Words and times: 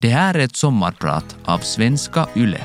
Det 0.00 0.08
här 0.08 0.34
är 0.34 0.38
ett 0.38 0.56
sommarprat 0.56 1.36
av 1.44 1.58
Svenska 1.58 2.28
Yle. 2.36 2.60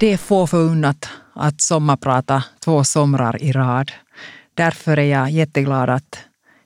Det 0.00 0.12
är 0.12 0.16
få 0.16 0.46
förunnat 0.46 1.08
att 1.34 1.60
sommarprata 1.60 2.44
två 2.64 2.84
somrar 2.84 3.42
i 3.42 3.52
rad. 3.52 3.92
Därför 4.54 4.96
är 4.98 5.02
jag 5.02 5.30
jätteglad 5.30 5.90
att 5.90 6.18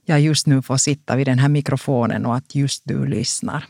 jag 0.04 0.20
just 0.20 0.46
nu 0.46 0.62
får 0.62 0.76
sitta 0.76 1.16
vid 1.16 1.26
den 1.26 1.38
här 1.38 1.48
mikrofonen 1.48 2.26
och 2.26 2.36
att 2.36 2.54
just 2.54 2.82
du 2.84 3.06
lyssnar. 3.06 3.64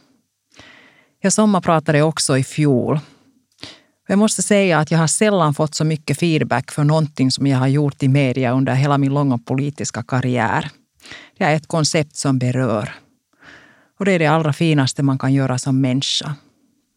Jag 1.24 1.32
sommarpratade 1.32 2.02
också 2.02 2.38
i 2.38 2.44
fjol. 2.44 3.00
Jag 4.08 4.18
måste 4.18 4.42
säga 4.42 4.78
att 4.78 4.90
jag 4.90 4.98
har 4.98 5.06
sällan 5.06 5.54
fått 5.54 5.74
så 5.74 5.84
mycket 5.84 6.18
feedback 6.18 6.70
för 6.70 6.84
någonting 6.84 7.30
som 7.30 7.46
jag 7.46 7.58
har 7.58 7.66
gjort 7.66 8.02
i 8.02 8.08
media 8.08 8.52
under 8.52 8.74
hela 8.74 8.98
min 8.98 9.14
långa 9.14 9.38
politiska 9.38 10.02
karriär. 10.02 10.70
Det 11.38 11.44
är 11.44 11.56
ett 11.56 11.66
koncept 11.66 12.16
som 12.16 12.38
berör. 12.38 12.94
Och 13.98 14.04
det 14.04 14.12
är 14.12 14.18
det 14.18 14.26
allra 14.26 14.52
finaste 14.52 15.02
man 15.02 15.18
kan 15.18 15.32
göra 15.32 15.58
som 15.58 15.80
människa. 15.80 16.34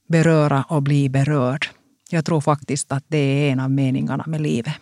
Beröra 0.10 0.66
och 0.70 0.84
bli 0.84 1.10
berörd. 1.10 1.66
Jag 2.10 2.26
tror 2.26 2.42
faktiskt 2.42 2.92
att 2.92 3.04
det 3.08 3.18
är 3.18 3.52
en 3.52 3.60
av 3.60 3.72
meningarna 3.72 4.24
med 4.28 4.42
livet. 4.42 4.74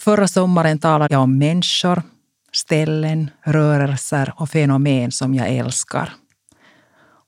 Förra 0.00 0.28
sommaren 0.28 0.78
talade 0.78 1.14
jag 1.14 1.22
om 1.22 1.38
människor, 1.38 2.02
ställen, 2.52 3.30
rörelser 3.42 4.34
och 4.36 4.50
fenomen 4.50 5.12
som 5.12 5.34
jag 5.34 5.48
älskar. 5.48 6.12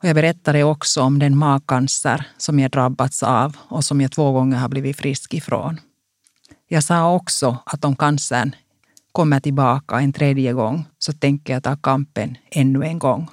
Och 0.05 0.09
jag 0.09 0.15
berättade 0.15 0.65
också 0.65 1.03
om 1.03 1.19
den 1.19 1.37
magcancer 1.37 2.27
som 2.37 2.61
jag 2.61 2.71
drabbats 2.71 3.23
av 3.23 3.57
och 3.69 3.85
som 3.85 4.01
jag 4.01 4.13
två 4.13 4.33
gånger 4.33 4.57
har 4.57 4.69
blivit 4.69 4.97
frisk 4.97 5.35
ifrån. 5.35 5.81
Jag 6.69 6.85
sa 6.85 7.15
också 7.15 7.59
att 7.67 7.85
om 7.85 7.97
cancern 7.97 8.57
kommer 9.13 9.41
tillbaka 9.41 10.01
en 10.01 10.13
tredje 10.13 10.53
gång 10.53 10.85
så 10.99 11.13
tänker 11.13 11.53
jag 11.53 11.63
ta 11.63 11.77
kampen 11.77 12.37
ännu 12.51 12.83
en 12.83 12.99
gång. 12.99 13.31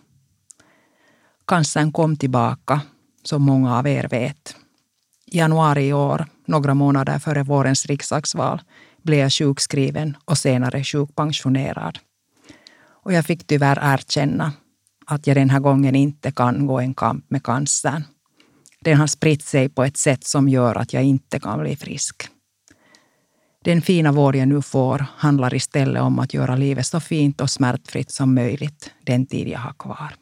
Cancern 1.48 1.92
kom 1.92 2.18
tillbaka, 2.18 2.82
som 3.24 3.42
många 3.42 3.78
av 3.78 3.88
er 3.88 4.08
vet. 4.08 4.56
I 5.26 5.38
januari 5.38 5.88
i 5.88 5.94
år, 5.94 6.26
några 6.46 6.74
månader 6.74 7.20
före 7.20 7.44
vårens 7.44 7.86
riksdagsval, 7.86 8.62
blev 9.02 9.20
jag 9.20 9.34
sjukskriven 9.34 10.18
och 10.26 10.38
senare 10.38 10.84
sjukpensionerad. 10.84 12.00
Och 13.04 13.14
jag 13.14 13.26
fick 13.26 13.48
tyvärr 13.48 13.94
erkänna 13.94 14.52
att 15.12 15.28
jag 15.28 15.38
den 15.38 15.50
här 15.50 15.60
gången 15.60 15.96
inte 15.96 16.32
kan 16.32 16.68
gå 16.68 16.80
en 16.80 16.94
kamp 16.94 17.26
med 17.30 17.44
cancern. 17.44 18.04
Den 18.82 18.98
har 18.98 19.08
spritt 19.08 19.44
sig 19.44 19.70
på 19.70 19.84
ett 19.84 19.98
sätt 19.98 20.24
som 20.24 20.50
gör 20.50 20.76
att 20.76 20.94
jag 20.94 21.04
inte 21.04 21.40
kan 21.40 21.60
bli 21.60 21.76
frisk. 21.76 22.28
Den 23.64 23.82
fina 23.82 24.12
vård 24.12 24.36
jag 24.36 24.48
nu 24.48 24.62
får 24.62 25.06
handlar 25.18 25.54
istället 25.54 26.02
om 26.02 26.20
att 26.20 26.34
göra 26.34 26.56
livet 26.56 26.86
så 26.86 27.00
fint 27.00 27.42
och 27.42 27.50
smärtfritt 27.50 28.12
som 28.12 28.36
möjligt 28.36 28.92
den 29.06 29.26
tid 29.26 29.48
jag 29.48 29.60
har 29.60 29.74
kvar. 29.74 30.16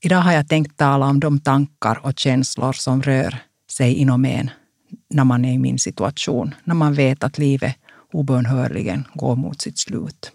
Idag 0.00 0.20
har 0.20 0.32
jag 0.32 0.48
tänkt 0.48 0.76
tala 0.76 1.06
om 1.06 1.20
de 1.20 1.40
tankar 1.40 2.06
och 2.06 2.18
känslor 2.18 2.72
som 2.72 3.02
rör 3.02 3.38
sig 3.70 3.94
inom 3.94 4.24
en 4.24 4.50
när 5.10 5.24
man 5.24 5.44
är 5.44 5.52
i 5.52 5.58
min 5.58 5.78
situation, 5.78 6.54
när 6.64 6.74
man 6.74 6.94
vet 6.94 7.24
att 7.24 7.38
livet 7.38 7.76
obönhörligen 8.12 9.04
går 9.14 9.36
mot 9.36 9.60
sitt 9.60 9.78
slut. 9.78 10.32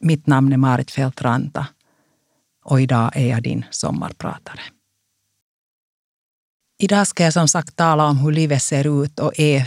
Mitt 0.00 0.26
namn 0.26 0.52
är 0.52 0.56
Marit 0.56 0.90
Feltranta 0.90 1.66
och 2.70 2.80
idag 2.80 3.10
är 3.14 3.26
jag 3.26 3.42
din 3.42 3.64
sommarpratare. 3.70 4.60
Idag 6.78 7.06
ska 7.06 7.24
jag 7.24 7.32
som 7.32 7.48
sagt 7.48 7.76
tala 7.76 8.06
om 8.06 8.18
hur 8.18 8.32
livet 8.32 8.62
ser 8.62 9.04
ut 9.04 9.18
och 9.18 9.40
är 9.40 9.66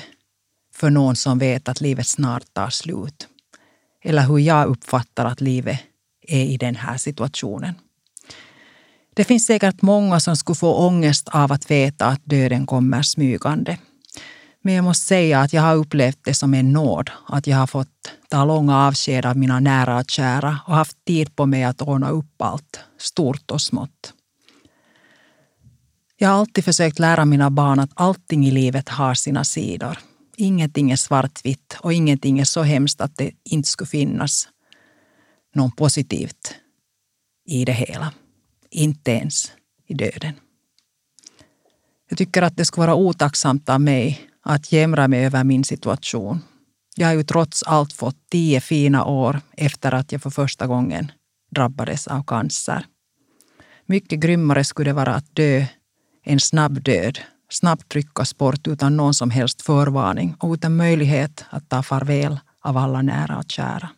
för 0.73 0.89
någon 0.89 1.15
som 1.15 1.39
vet 1.39 1.67
att 1.69 1.81
livet 1.81 2.07
snart 2.07 2.53
tar 2.53 2.69
slut. 2.69 3.27
Eller 4.03 4.21
hur 4.21 4.37
jag 4.37 4.67
uppfattar 4.67 5.25
att 5.25 5.41
livet 5.41 5.79
är 6.21 6.43
i 6.43 6.57
den 6.57 6.75
här 6.75 6.97
situationen. 6.97 7.73
Det 9.13 9.23
finns 9.23 9.45
säkert 9.45 9.81
många 9.81 10.19
som 10.19 10.35
skulle 10.35 10.55
få 10.55 10.73
ångest 10.73 11.29
av 11.29 11.51
att 11.51 11.71
veta 11.71 12.05
att 12.05 12.21
döden 12.23 12.65
kommer 12.65 13.01
smygande. 13.01 13.77
Men 14.65 14.73
jag 14.73 14.83
måste 14.83 15.05
säga 15.05 15.39
att 15.39 15.53
jag 15.53 15.61
har 15.61 15.75
upplevt 15.75 16.19
det 16.23 16.33
som 16.33 16.53
en 16.53 16.71
nåd 16.71 17.11
att 17.27 17.47
jag 17.47 17.57
har 17.57 17.67
fått 17.67 18.11
ta 18.29 18.45
långa 18.45 18.77
avsked 18.77 19.25
av 19.25 19.37
mina 19.37 19.59
nära 19.59 19.97
och 19.97 20.09
kära 20.09 20.59
och 20.67 20.75
haft 20.75 21.05
tid 21.05 21.35
på 21.35 21.45
mig 21.45 21.63
att 21.63 21.81
ordna 21.81 22.09
upp 22.09 22.41
allt, 22.41 22.79
stort 22.97 23.51
och 23.51 23.61
smått. 23.61 24.13
Jag 26.17 26.29
har 26.29 26.39
alltid 26.39 26.65
försökt 26.65 26.99
lära 26.99 27.25
mina 27.25 27.49
barn 27.49 27.79
att 27.79 27.91
allting 27.93 28.47
i 28.47 28.51
livet 28.51 28.89
har 28.89 29.13
sina 29.13 29.43
sidor. 29.43 29.97
Ingenting 30.37 30.91
är 30.91 30.95
svartvitt 30.95 31.77
och 31.79 31.93
ingenting 31.93 32.39
är 32.39 32.45
så 32.45 32.61
hemskt 32.61 33.01
att 33.01 33.17
det 33.17 33.31
inte 33.43 33.69
skulle 33.69 33.87
finnas 33.87 34.47
något 35.55 35.75
positivt 35.75 36.55
i 37.45 37.65
det 37.65 37.73
hela. 37.73 38.13
Inte 38.69 39.11
ens 39.11 39.51
i 39.87 39.93
döden. 39.93 40.33
Jag 42.09 42.17
tycker 42.17 42.41
att 42.41 42.57
det 42.57 42.65
skulle 42.65 42.87
vara 42.87 42.95
otacksamt 42.95 43.69
av 43.69 43.81
mig 43.81 44.29
att 44.43 44.71
jämra 44.71 45.07
mig 45.07 45.25
över 45.25 45.43
min 45.43 45.63
situation. 45.63 46.39
Jag 46.95 47.07
har 47.07 47.13
ju 47.13 47.23
trots 47.23 47.63
allt 47.63 47.93
fått 47.93 48.17
tio 48.31 48.61
fina 48.61 49.05
år 49.05 49.41
efter 49.57 49.91
att 49.91 50.11
jag 50.11 50.21
för 50.21 50.29
första 50.29 50.67
gången 50.67 51.11
drabbades 51.51 52.07
av 52.07 52.23
cancer. 52.23 52.85
Mycket 53.85 54.19
grymmare 54.19 54.63
skulle 54.63 54.89
det 54.89 54.93
vara 54.93 55.15
att 55.15 55.35
dö 55.35 55.65
en 56.23 56.39
snabb 56.39 56.83
död, 56.83 57.19
snabbt 57.49 57.89
tryckas 57.89 58.37
bort 58.37 58.67
utan 58.67 58.97
någon 58.97 59.13
som 59.13 59.29
helst 59.29 59.61
förvarning 59.61 60.35
och 60.39 60.53
utan 60.53 60.75
möjlighet 60.75 61.45
att 61.49 61.69
ta 61.69 61.83
farväl 61.83 62.39
av 62.61 62.77
alla 62.77 63.01
nära 63.01 63.37
och 63.37 63.51
kära. 63.51 63.89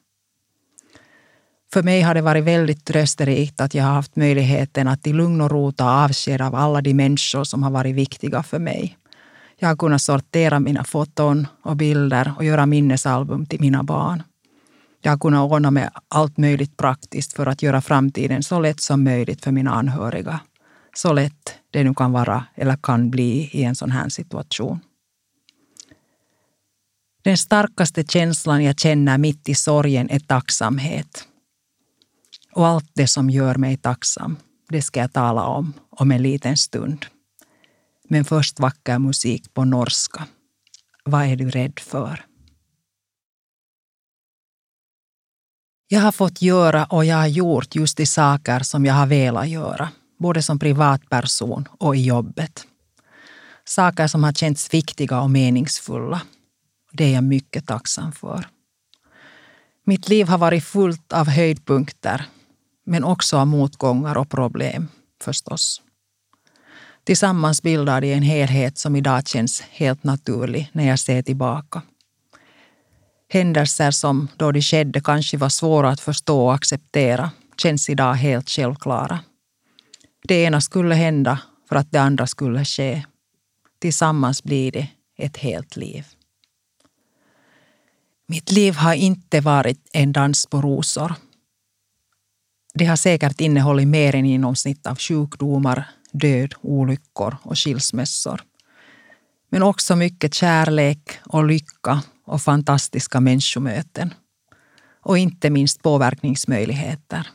För 1.73 1.83
mig 1.83 2.01
har 2.01 2.13
det 2.13 2.21
varit 2.21 2.43
väldigt 2.43 2.85
trösterikt 2.85 3.61
att 3.61 3.73
jag 3.73 3.83
har 3.83 3.93
haft 3.93 4.15
möjligheten 4.15 4.87
att 4.87 5.07
i 5.07 5.13
lugn 5.13 5.41
och 5.41 5.51
ro 5.51 5.71
ta 5.71 6.03
avsked 6.03 6.41
av 6.41 6.55
alla 6.55 6.81
de 6.81 6.93
människor 6.93 7.43
som 7.43 7.63
har 7.63 7.71
varit 7.71 7.95
viktiga 7.95 8.43
för 8.43 8.59
mig. 8.59 8.97
Jag 9.57 9.67
har 9.67 9.75
kunnat 9.75 10.01
sortera 10.01 10.59
mina 10.59 10.83
foton 10.83 11.47
och 11.61 11.75
bilder 11.75 12.33
och 12.37 12.45
göra 12.45 12.65
minnesalbum 12.65 13.45
till 13.45 13.61
mina 13.61 13.83
barn. 13.83 14.23
Jag 15.01 15.11
har 15.11 15.17
kunnat 15.17 15.51
ordna 15.51 15.71
med 15.71 15.89
allt 16.07 16.37
möjligt 16.37 16.77
praktiskt 16.77 17.33
för 17.33 17.45
att 17.47 17.61
göra 17.61 17.81
framtiden 17.81 18.43
så 18.43 18.59
lätt 18.59 18.81
som 18.81 19.03
möjligt 19.03 19.43
för 19.43 19.51
mina 19.51 19.73
anhöriga. 19.73 20.39
Så 20.95 21.13
lätt 21.13 21.55
det 21.71 21.83
nu 21.83 21.93
kan 21.93 22.11
vara 22.11 22.45
eller 22.55 22.77
kan 22.77 23.11
bli 23.11 23.49
i 23.53 23.63
en 23.63 23.75
sån 23.75 23.91
här 23.91 24.09
situation. 24.09 24.79
Den 27.23 27.37
starkaste 27.37 28.03
känslan 28.03 28.63
jag 28.63 28.79
känner 28.79 29.17
mitt 29.17 29.49
i 29.49 29.55
sorgen 29.55 30.09
är 30.09 30.19
tacksamhet. 30.19 31.27
Och 32.51 32.67
allt 32.67 32.89
det 32.93 33.07
som 33.07 33.29
gör 33.29 33.55
mig 33.55 33.77
tacksam, 33.77 34.37
det 34.69 34.81
ska 34.81 34.99
jag 34.99 35.13
tala 35.13 35.43
om 35.43 35.73
om 35.89 36.11
en 36.11 36.23
liten 36.23 36.57
stund. 36.57 37.05
Men 38.07 38.25
först 38.25 38.59
vacker 38.59 38.99
musik 38.99 39.53
på 39.53 39.65
norska. 39.65 40.27
Vad 41.03 41.25
är 41.25 41.35
du 41.35 41.49
rädd 41.49 41.79
för? 41.79 42.25
Jag 45.87 46.01
har 46.01 46.11
fått 46.11 46.41
göra 46.41 46.85
och 46.85 47.05
jag 47.05 47.17
har 47.17 47.27
gjort 47.27 47.75
just 47.75 47.97
de 47.97 48.05
saker 48.05 48.59
som 48.59 48.85
jag 48.85 48.93
har 48.93 49.05
velat 49.05 49.49
göra, 49.49 49.89
både 50.19 50.41
som 50.41 50.59
privatperson 50.59 51.67
och 51.79 51.95
i 51.95 52.05
jobbet. 52.05 52.67
Saker 53.65 54.07
som 54.07 54.23
har 54.23 54.33
känts 54.33 54.73
viktiga 54.73 55.21
och 55.21 55.31
meningsfulla. 55.31 56.21
Det 56.91 57.03
är 57.03 57.13
jag 57.13 57.23
mycket 57.23 57.67
tacksam 57.67 58.11
för. 58.11 58.47
Mitt 59.85 60.09
liv 60.09 60.27
har 60.27 60.37
varit 60.37 60.63
fullt 60.63 61.13
av 61.13 61.27
höjdpunkter, 61.29 62.25
men 62.85 63.03
också 63.03 63.37
av 63.37 63.47
motgångar 63.47 64.17
och 64.17 64.29
problem 64.29 64.87
förstås. 65.21 65.81
Tillsammans 67.05 67.61
bildar 67.61 68.01
de 68.01 68.13
en 68.13 68.23
helhet 68.23 68.77
som 68.77 68.95
idag 68.95 69.27
känns 69.27 69.61
helt 69.61 70.03
naturlig 70.03 70.69
när 70.71 70.87
jag 70.87 70.99
ser 70.99 71.21
tillbaka. 71.21 71.81
Händelser 73.29 73.91
som 73.91 74.27
då 74.37 74.51
de 74.51 74.61
skedde 74.61 75.01
kanske 75.01 75.37
var 75.37 75.49
svåra 75.49 75.89
att 75.89 75.99
förstå 75.99 76.45
och 76.45 76.53
acceptera 76.53 77.31
känns 77.57 77.89
idag 77.89 78.13
helt 78.13 78.49
självklara. 78.49 79.19
Det 80.23 80.43
ena 80.43 80.61
skulle 80.61 80.95
hända 80.95 81.39
för 81.69 81.75
att 81.75 81.91
det 81.91 82.01
andra 82.01 82.27
skulle 82.27 82.65
ske. 82.65 83.05
Tillsammans 83.79 84.43
blir 84.43 84.71
det 84.71 84.87
ett 85.17 85.37
helt 85.37 85.77
liv. 85.77 86.05
Mitt 88.27 88.51
liv 88.51 88.75
har 88.75 88.93
inte 88.93 89.41
varit 89.41 89.89
en 89.93 90.11
dans 90.11 90.45
på 90.45 90.61
rosor. 90.61 91.13
Det 92.73 92.85
har 92.85 92.95
säkert 92.95 93.41
innehållit 93.41 93.87
mer 93.87 94.15
än 94.15 94.25
genomsnitt 94.25 94.87
av 94.87 94.97
sjukdomar, 94.97 95.85
död, 96.17 96.53
olyckor 96.61 97.37
och 97.43 97.59
skilsmässor. 97.59 98.41
Men 99.49 99.63
också 99.63 99.95
mycket 99.95 100.33
kärlek 100.33 101.19
och 101.25 101.45
lycka 101.45 102.01
och 102.25 102.41
fantastiska 102.41 103.19
människomöten. 103.19 104.13
Och 105.01 105.17
inte 105.17 105.49
minst 105.49 105.81
påverkningsmöjligheter. 105.81 107.27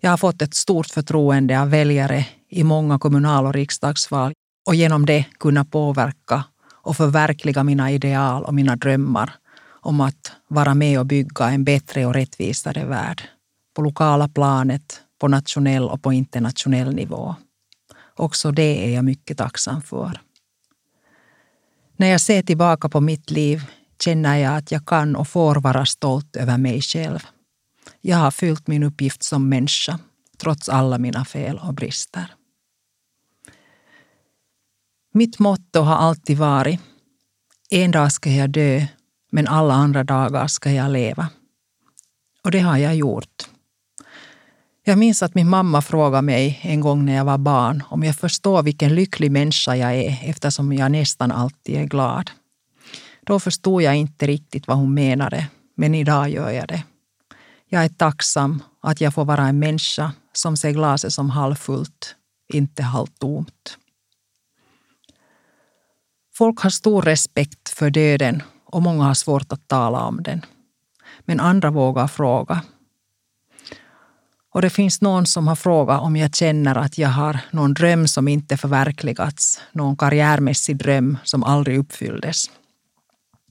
Jag 0.00 0.10
har 0.10 0.16
fått 0.16 0.42
ett 0.42 0.54
stort 0.54 0.86
förtroende 0.86 1.60
av 1.60 1.70
väljare 1.70 2.26
i 2.48 2.64
många 2.64 2.98
kommunal 2.98 3.46
och 3.46 3.54
riksdagsval 3.54 4.32
och 4.66 4.74
genom 4.74 5.06
det 5.06 5.24
kunna 5.38 5.64
påverka 5.64 6.44
och 6.82 6.96
förverkliga 6.96 7.64
mina 7.64 7.90
ideal 7.90 8.44
och 8.44 8.54
mina 8.54 8.76
drömmar 8.76 9.34
om 9.64 10.00
att 10.00 10.32
vara 10.48 10.74
med 10.74 10.98
och 10.98 11.06
bygga 11.06 11.50
en 11.50 11.64
bättre 11.64 12.06
och 12.06 12.14
rättvisare 12.14 12.84
värld. 12.84 13.22
På 13.74 13.82
lokala 13.82 14.28
planet, 14.28 15.00
på 15.20 15.28
nationell 15.28 15.84
och 15.84 16.02
på 16.02 16.12
internationell 16.12 16.94
nivå. 16.94 17.34
Också 18.22 18.52
det 18.52 18.86
är 18.86 18.94
jag 18.94 19.04
mycket 19.04 19.38
tacksam 19.38 19.82
för. 19.82 20.20
När 21.96 22.06
jag 22.06 22.20
ser 22.20 22.42
tillbaka 22.42 22.88
på 22.88 23.00
mitt 23.00 23.30
liv 23.30 23.62
känner 24.04 24.36
jag 24.36 24.56
att 24.56 24.72
jag 24.72 24.86
kan 24.86 25.16
och 25.16 25.28
får 25.28 25.54
vara 25.54 25.86
stolt 25.86 26.36
över 26.36 26.58
mig 26.58 26.82
själv. 26.82 27.26
Jag 28.00 28.16
har 28.16 28.30
fyllt 28.30 28.66
min 28.66 28.82
uppgift 28.82 29.22
som 29.22 29.48
människa, 29.48 29.98
trots 30.38 30.68
alla 30.68 30.98
mina 30.98 31.24
fel 31.24 31.58
och 31.58 31.74
brister. 31.74 32.34
Mitt 35.14 35.38
motto 35.38 35.80
har 35.80 35.96
alltid 35.96 36.38
varit 36.38 36.80
en 37.70 37.90
dag 37.90 38.12
ska 38.12 38.30
jag 38.30 38.50
dö, 38.50 38.86
men 39.30 39.48
alla 39.48 39.74
andra 39.74 40.04
dagar 40.04 40.46
ska 40.46 40.70
jag 40.70 40.90
leva. 40.90 41.28
Och 42.44 42.50
det 42.50 42.60
har 42.60 42.78
jag 42.78 42.96
gjort. 42.96 43.51
Jag 44.84 44.98
minns 44.98 45.22
att 45.22 45.34
min 45.34 45.48
mamma 45.48 45.82
frågade 45.82 46.22
mig 46.22 46.60
en 46.62 46.80
gång 46.80 47.04
när 47.04 47.16
jag 47.16 47.24
var 47.24 47.38
barn 47.38 47.82
om 47.88 48.02
jag 48.02 48.16
förstår 48.16 48.62
vilken 48.62 48.94
lycklig 48.94 49.32
människa 49.32 49.76
jag 49.76 49.94
är 49.94 50.18
eftersom 50.22 50.72
jag 50.72 50.92
nästan 50.92 51.32
alltid 51.32 51.76
är 51.76 51.84
glad. 51.84 52.30
Då 53.26 53.40
förstod 53.40 53.82
jag 53.82 53.96
inte 53.96 54.26
riktigt 54.26 54.66
vad 54.66 54.76
hon 54.76 54.94
menade, 54.94 55.46
men 55.76 55.94
idag 55.94 56.30
gör 56.30 56.50
jag 56.50 56.68
det. 56.68 56.82
Jag 57.68 57.84
är 57.84 57.88
tacksam 57.88 58.62
att 58.80 59.00
jag 59.00 59.14
får 59.14 59.24
vara 59.24 59.46
en 59.48 59.58
människa 59.58 60.12
som 60.32 60.56
ser 60.56 60.70
glaset 60.70 61.12
som 61.12 61.30
halvfullt, 61.30 62.16
inte 62.52 62.82
halvtomt. 62.82 63.78
Folk 66.34 66.60
har 66.60 66.70
stor 66.70 67.02
respekt 67.02 67.68
för 67.68 67.90
döden 67.90 68.42
och 68.64 68.82
många 68.82 69.04
har 69.04 69.14
svårt 69.14 69.52
att 69.52 69.68
tala 69.68 70.04
om 70.04 70.22
den. 70.22 70.44
Men 71.20 71.40
andra 71.40 71.70
vågar 71.70 72.08
fråga. 72.08 72.62
Och 74.52 74.62
det 74.62 74.70
finns 74.70 75.00
någon 75.00 75.26
som 75.26 75.48
har 75.48 75.56
frågat 75.56 76.00
om 76.00 76.16
jag 76.16 76.34
känner 76.34 76.78
att 76.78 76.98
jag 76.98 77.08
har 77.08 77.40
någon 77.50 77.74
dröm 77.74 78.08
som 78.08 78.28
inte 78.28 78.56
förverkligats, 78.56 79.60
någon 79.72 79.96
karriärmässig 79.96 80.76
dröm 80.76 81.18
som 81.24 81.44
aldrig 81.44 81.78
uppfylldes. 81.78 82.50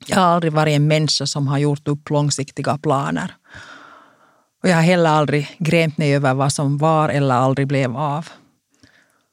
Jag 0.05 0.17
har 0.17 0.23
aldrig 0.23 0.53
varit 0.53 0.75
en 0.75 0.87
människa 0.87 1.25
som 1.25 1.47
har 1.47 1.57
gjort 1.57 1.87
upp 1.87 2.09
långsiktiga 2.09 2.77
planer. 2.77 3.35
Och 4.63 4.69
jag 4.69 4.75
har 4.75 4.83
heller 4.83 5.09
aldrig 5.09 5.55
grämt 5.59 5.97
mig 5.97 6.15
över 6.15 6.33
vad 6.33 6.53
som 6.53 6.77
var 6.77 7.09
eller 7.09 7.35
aldrig 7.35 7.67
blev 7.67 7.97
av. 7.97 8.29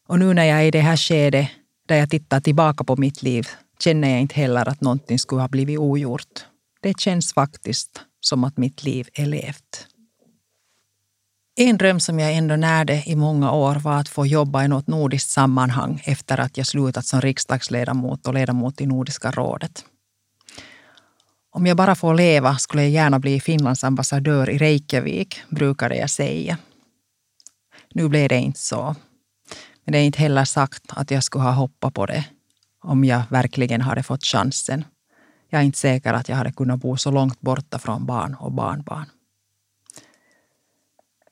Och 0.09 0.19
nu 0.19 0.35
när 0.35 0.45
jag 0.45 0.59
är 0.59 0.65
i 0.65 0.71
det 0.71 0.81
här 0.81 0.97
skedet 0.97 1.49
där 1.89 1.97
jag 1.97 2.11
tittar 2.11 2.41
tillbaka 2.41 2.85
på 2.85 2.97
mitt 2.97 3.23
liv 3.23 3.49
känner 3.79 4.09
jag 4.11 4.21
inte 4.21 4.35
heller 4.35 4.69
att 4.69 4.81
någonting 4.81 5.19
skulle 5.19 5.41
ha 5.41 5.49
blivit 5.49 5.79
ogjort. 5.79 6.45
Det 6.83 7.01
känns 7.01 7.35
faktiskt 7.35 8.01
som 8.21 8.45
att 8.45 8.57
mitt 8.57 8.83
liv 8.83 9.09
är 9.15 9.27
levt. 9.27 9.87
En 11.61 11.79
dröm 11.79 12.01
som 12.01 12.19
jag 12.19 12.35
ändå 12.35 12.57
närde 12.57 13.03
i 13.07 13.17
många 13.17 13.53
år 13.53 13.75
var 13.75 13.97
att 13.97 14.09
få 14.09 14.27
jobba 14.27 14.65
i 14.65 14.69
något 14.69 14.87
nordiskt 14.87 15.31
sammanhang 15.31 16.03
efter 16.05 16.41
att 16.41 16.57
jag 16.57 16.67
slutat 16.67 17.07
som 17.07 17.21
riksdagsledamot 17.21 18.27
och 18.27 18.35
ledamot 18.35 18.81
i 18.81 18.87
Nordiska 18.87 19.31
rådet. 19.31 19.85
Om 21.51 21.67
jag 21.67 21.77
bara 21.77 21.95
får 21.95 22.15
leva 22.15 22.59
skulle 22.59 22.83
jag 22.83 22.91
gärna 22.91 23.19
bli 23.19 23.41
Finlands 23.41 23.85
ambassadör 23.85 24.51
i 24.51 24.59
Reykjavik, 24.59 25.43
brukade 25.49 25.97
jag 25.97 26.11
säga. 26.11 26.59
Nu 27.95 28.09
blev 28.09 28.29
det 28.29 28.37
inte 28.37 28.61
så. 28.61 28.97
Men 29.85 29.93
det 29.93 29.99
är 29.99 30.05
inte 30.05 30.19
heller 30.19 30.45
sagt 30.45 30.83
att 30.89 31.11
jag 31.11 31.25
skulle 31.25 31.45
ha 31.45 31.53
hoppat 31.53 31.95
på 31.95 32.07
det 32.07 32.25
om 32.83 33.05
jag 33.05 33.23
verkligen 33.29 33.81
hade 33.81 34.03
fått 34.03 34.25
chansen. 34.25 34.85
Jag 35.51 35.61
är 35.61 35.65
inte 35.65 35.79
säker 35.79 36.13
att 36.13 36.29
jag 36.29 36.37
hade 36.37 36.53
kunnat 36.53 36.81
bo 36.81 36.97
så 36.97 37.11
långt 37.11 37.41
borta 37.41 37.79
från 37.79 38.07
barn 38.07 38.35
och 38.35 38.53
barnbarn. 38.53 39.07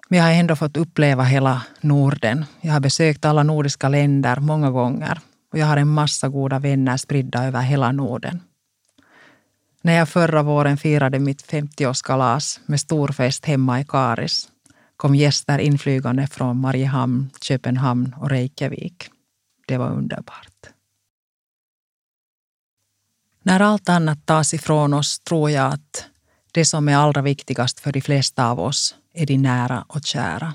Men 0.08 0.18
jag 0.18 0.26
har 0.26 0.32
ändå 0.32 0.56
fått 0.56 0.76
uppleva 0.76 1.22
hela 1.22 1.62
Norden. 1.80 2.44
Jag 2.60 2.72
har 2.72 2.80
besökt 2.80 3.24
alla 3.24 3.42
nordiska 3.42 3.88
länder 3.88 4.36
många 4.40 4.70
gånger 4.70 5.20
och 5.52 5.58
jag 5.58 5.66
har 5.66 5.76
en 5.76 5.88
massa 5.88 6.28
goda 6.28 6.58
vänner 6.58 6.96
spridda 6.96 7.44
över 7.44 7.60
hela 7.60 7.92
Norden. 7.92 8.40
När 9.82 9.92
jag 9.92 10.08
förra 10.08 10.42
våren 10.42 10.76
firade 10.76 11.18
mitt 11.18 11.50
50-årskalas 11.50 12.60
med 12.66 12.80
stor 12.80 13.08
fest 13.08 13.44
hemma 13.44 13.80
i 13.80 13.84
Karis 13.84 14.48
kom 14.96 15.14
gäster 15.14 15.58
inflygande 15.58 16.26
från 16.26 16.56
Mariehamn, 16.56 17.30
Köpenhamn 17.40 18.14
och 18.20 18.30
Reykjavik. 18.30 19.10
Det 19.66 19.78
var 19.78 19.90
underbart. 19.90 20.70
När 23.42 23.60
allt 23.60 23.88
annat 23.88 24.26
tas 24.26 24.54
ifrån 24.54 24.94
oss 24.94 25.18
tror 25.18 25.50
jag 25.50 25.72
att 25.72 26.06
det 26.52 26.64
som 26.64 26.88
är 26.88 26.96
allra 26.96 27.22
viktigast 27.22 27.80
för 27.80 27.92
de 27.92 28.00
flesta 28.00 28.50
av 28.50 28.60
oss 28.60 28.94
är 29.16 29.26
de 29.26 29.36
nära 29.36 29.84
och 29.88 30.04
kära. 30.04 30.54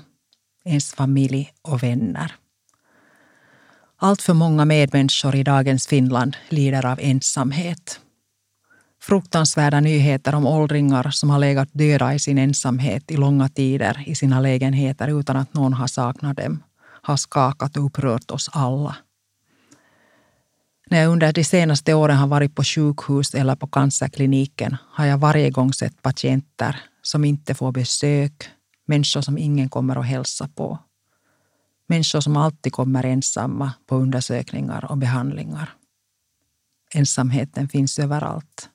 Ens 0.64 0.94
familj 0.94 1.52
och 1.62 1.82
vänner. 1.82 2.34
Allt 3.96 4.22
för 4.22 4.34
många 4.34 4.64
medmänniskor 4.64 5.34
i 5.34 5.42
dagens 5.42 5.86
Finland 5.86 6.36
lider 6.48 6.86
av 6.86 7.00
ensamhet. 7.00 8.00
Fruktansvärda 9.02 9.80
nyheter 9.80 10.34
om 10.34 10.46
åldringar 10.46 11.10
som 11.10 11.30
har 11.30 11.38
legat 11.38 11.68
döda 11.72 12.14
i 12.14 12.18
sin 12.18 12.38
ensamhet 12.38 13.10
i 13.10 13.16
långa 13.16 13.48
tider 13.48 14.04
i 14.06 14.14
sina 14.14 14.40
lägenheter 14.40 15.20
utan 15.20 15.36
att 15.36 15.54
någon 15.54 15.72
har 15.72 15.86
saknat 15.86 16.36
dem 16.36 16.62
har 17.02 17.16
skakat 17.16 17.76
och 17.76 17.86
upprört 17.86 18.30
oss 18.30 18.50
alla. 18.52 18.96
När 20.90 21.00
jag 21.00 21.12
under 21.12 21.32
de 21.32 21.44
senaste 21.44 21.94
åren 21.94 22.16
har 22.16 22.26
varit 22.26 22.54
på 22.54 22.64
sjukhus 22.64 23.34
eller 23.34 23.56
på 23.56 23.66
cancerkliniken 23.66 24.76
har 24.90 25.06
jag 25.06 25.18
varje 25.18 25.50
gång 25.50 25.72
sett 25.72 26.02
patienter 26.02 26.80
som 27.02 27.24
inte 27.24 27.54
får 27.54 27.72
besök, 27.72 28.50
människor 28.86 29.20
som 29.20 29.38
ingen 29.38 29.68
kommer 29.68 29.96
att 29.96 30.06
hälsa 30.06 30.48
på. 30.48 30.78
Människor 31.86 32.20
som 32.20 32.36
alltid 32.36 32.72
kommer 32.72 33.04
ensamma 33.04 33.72
på 33.86 33.96
undersökningar 33.96 34.90
och 34.90 34.98
behandlingar. 34.98 35.74
Ensamheten 36.94 37.68
finns 37.68 37.98
överallt. 37.98 38.68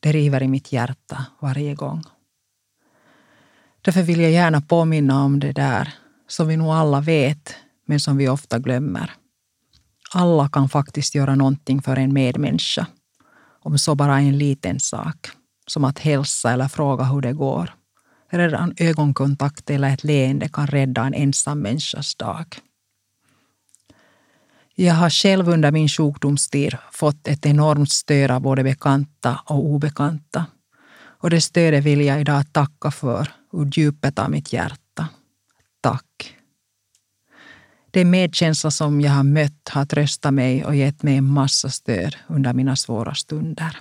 Det 0.00 0.12
river 0.12 0.42
i 0.42 0.48
mitt 0.48 0.72
hjärta 0.72 1.26
varje 1.40 1.74
gång. 1.74 2.02
Därför 3.82 4.02
vill 4.02 4.20
jag 4.20 4.30
gärna 4.30 4.60
påminna 4.60 5.24
om 5.24 5.40
det 5.40 5.52
där 5.52 5.94
som 6.26 6.48
vi 6.48 6.56
nog 6.56 6.68
alla 6.68 7.00
vet, 7.00 7.54
men 7.86 8.00
som 8.00 8.16
vi 8.16 8.28
ofta 8.28 8.58
glömmer. 8.58 9.12
Alla 10.10 10.48
kan 10.48 10.68
faktiskt 10.68 11.14
göra 11.14 11.34
någonting 11.34 11.82
för 11.82 11.96
en 11.96 12.12
medmänniska. 12.12 12.86
Om 13.60 13.78
så 13.78 13.94
bara 13.94 14.18
en 14.18 14.38
liten 14.38 14.80
sak, 14.80 15.28
som 15.70 15.84
att 15.84 15.98
hälsa 15.98 16.52
eller 16.52 16.68
fråga 16.68 17.04
hur 17.04 17.20
det 17.20 17.32
går. 17.32 17.74
Redan 18.30 18.74
ögonkontakt 18.76 19.70
eller 19.70 19.94
ett 19.94 20.04
leende 20.04 20.48
kan 20.48 20.66
rädda 20.66 21.02
en 21.02 21.14
ensam 21.14 21.60
människas 21.60 22.14
dag. 22.14 22.46
Jag 24.74 24.94
har 24.94 25.10
själv 25.10 25.48
under 25.48 25.70
min 25.70 25.88
sjukdomstid 25.88 26.76
fått 26.92 27.28
ett 27.28 27.46
enormt 27.46 27.90
stöd 27.90 28.30
av 28.30 28.40
både 28.40 28.62
bekanta 28.62 29.40
och 29.44 29.64
obekanta. 29.64 30.46
Och 31.20 31.30
det 31.30 31.40
stödet 31.40 31.84
vill 31.84 32.00
jag 32.00 32.20
idag 32.20 32.52
tacka 32.52 32.90
för 32.90 33.28
ur 33.52 33.70
djupet 33.72 34.18
av 34.18 34.30
mitt 34.30 34.52
hjärta. 34.52 35.08
Tack. 35.80 36.34
Den 37.90 38.10
medkänsla 38.10 38.70
som 38.70 39.00
jag 39.00 39.12
har 39.12 39.22
mött 39.22 39.68
har 39.70 39.84
tröstat 39.84 40.34
mig 40.34 40.64
och 40.64 40.76
gett 40.76 41.02
mig 41.02 41.16
en 41.16 41.24
massa 41.24 41.70
stöd 41.70 42.16
under 42.26 42.52
mina 42.52 42.76
svåra 42.76 43.14
stunder. 43.14 43.78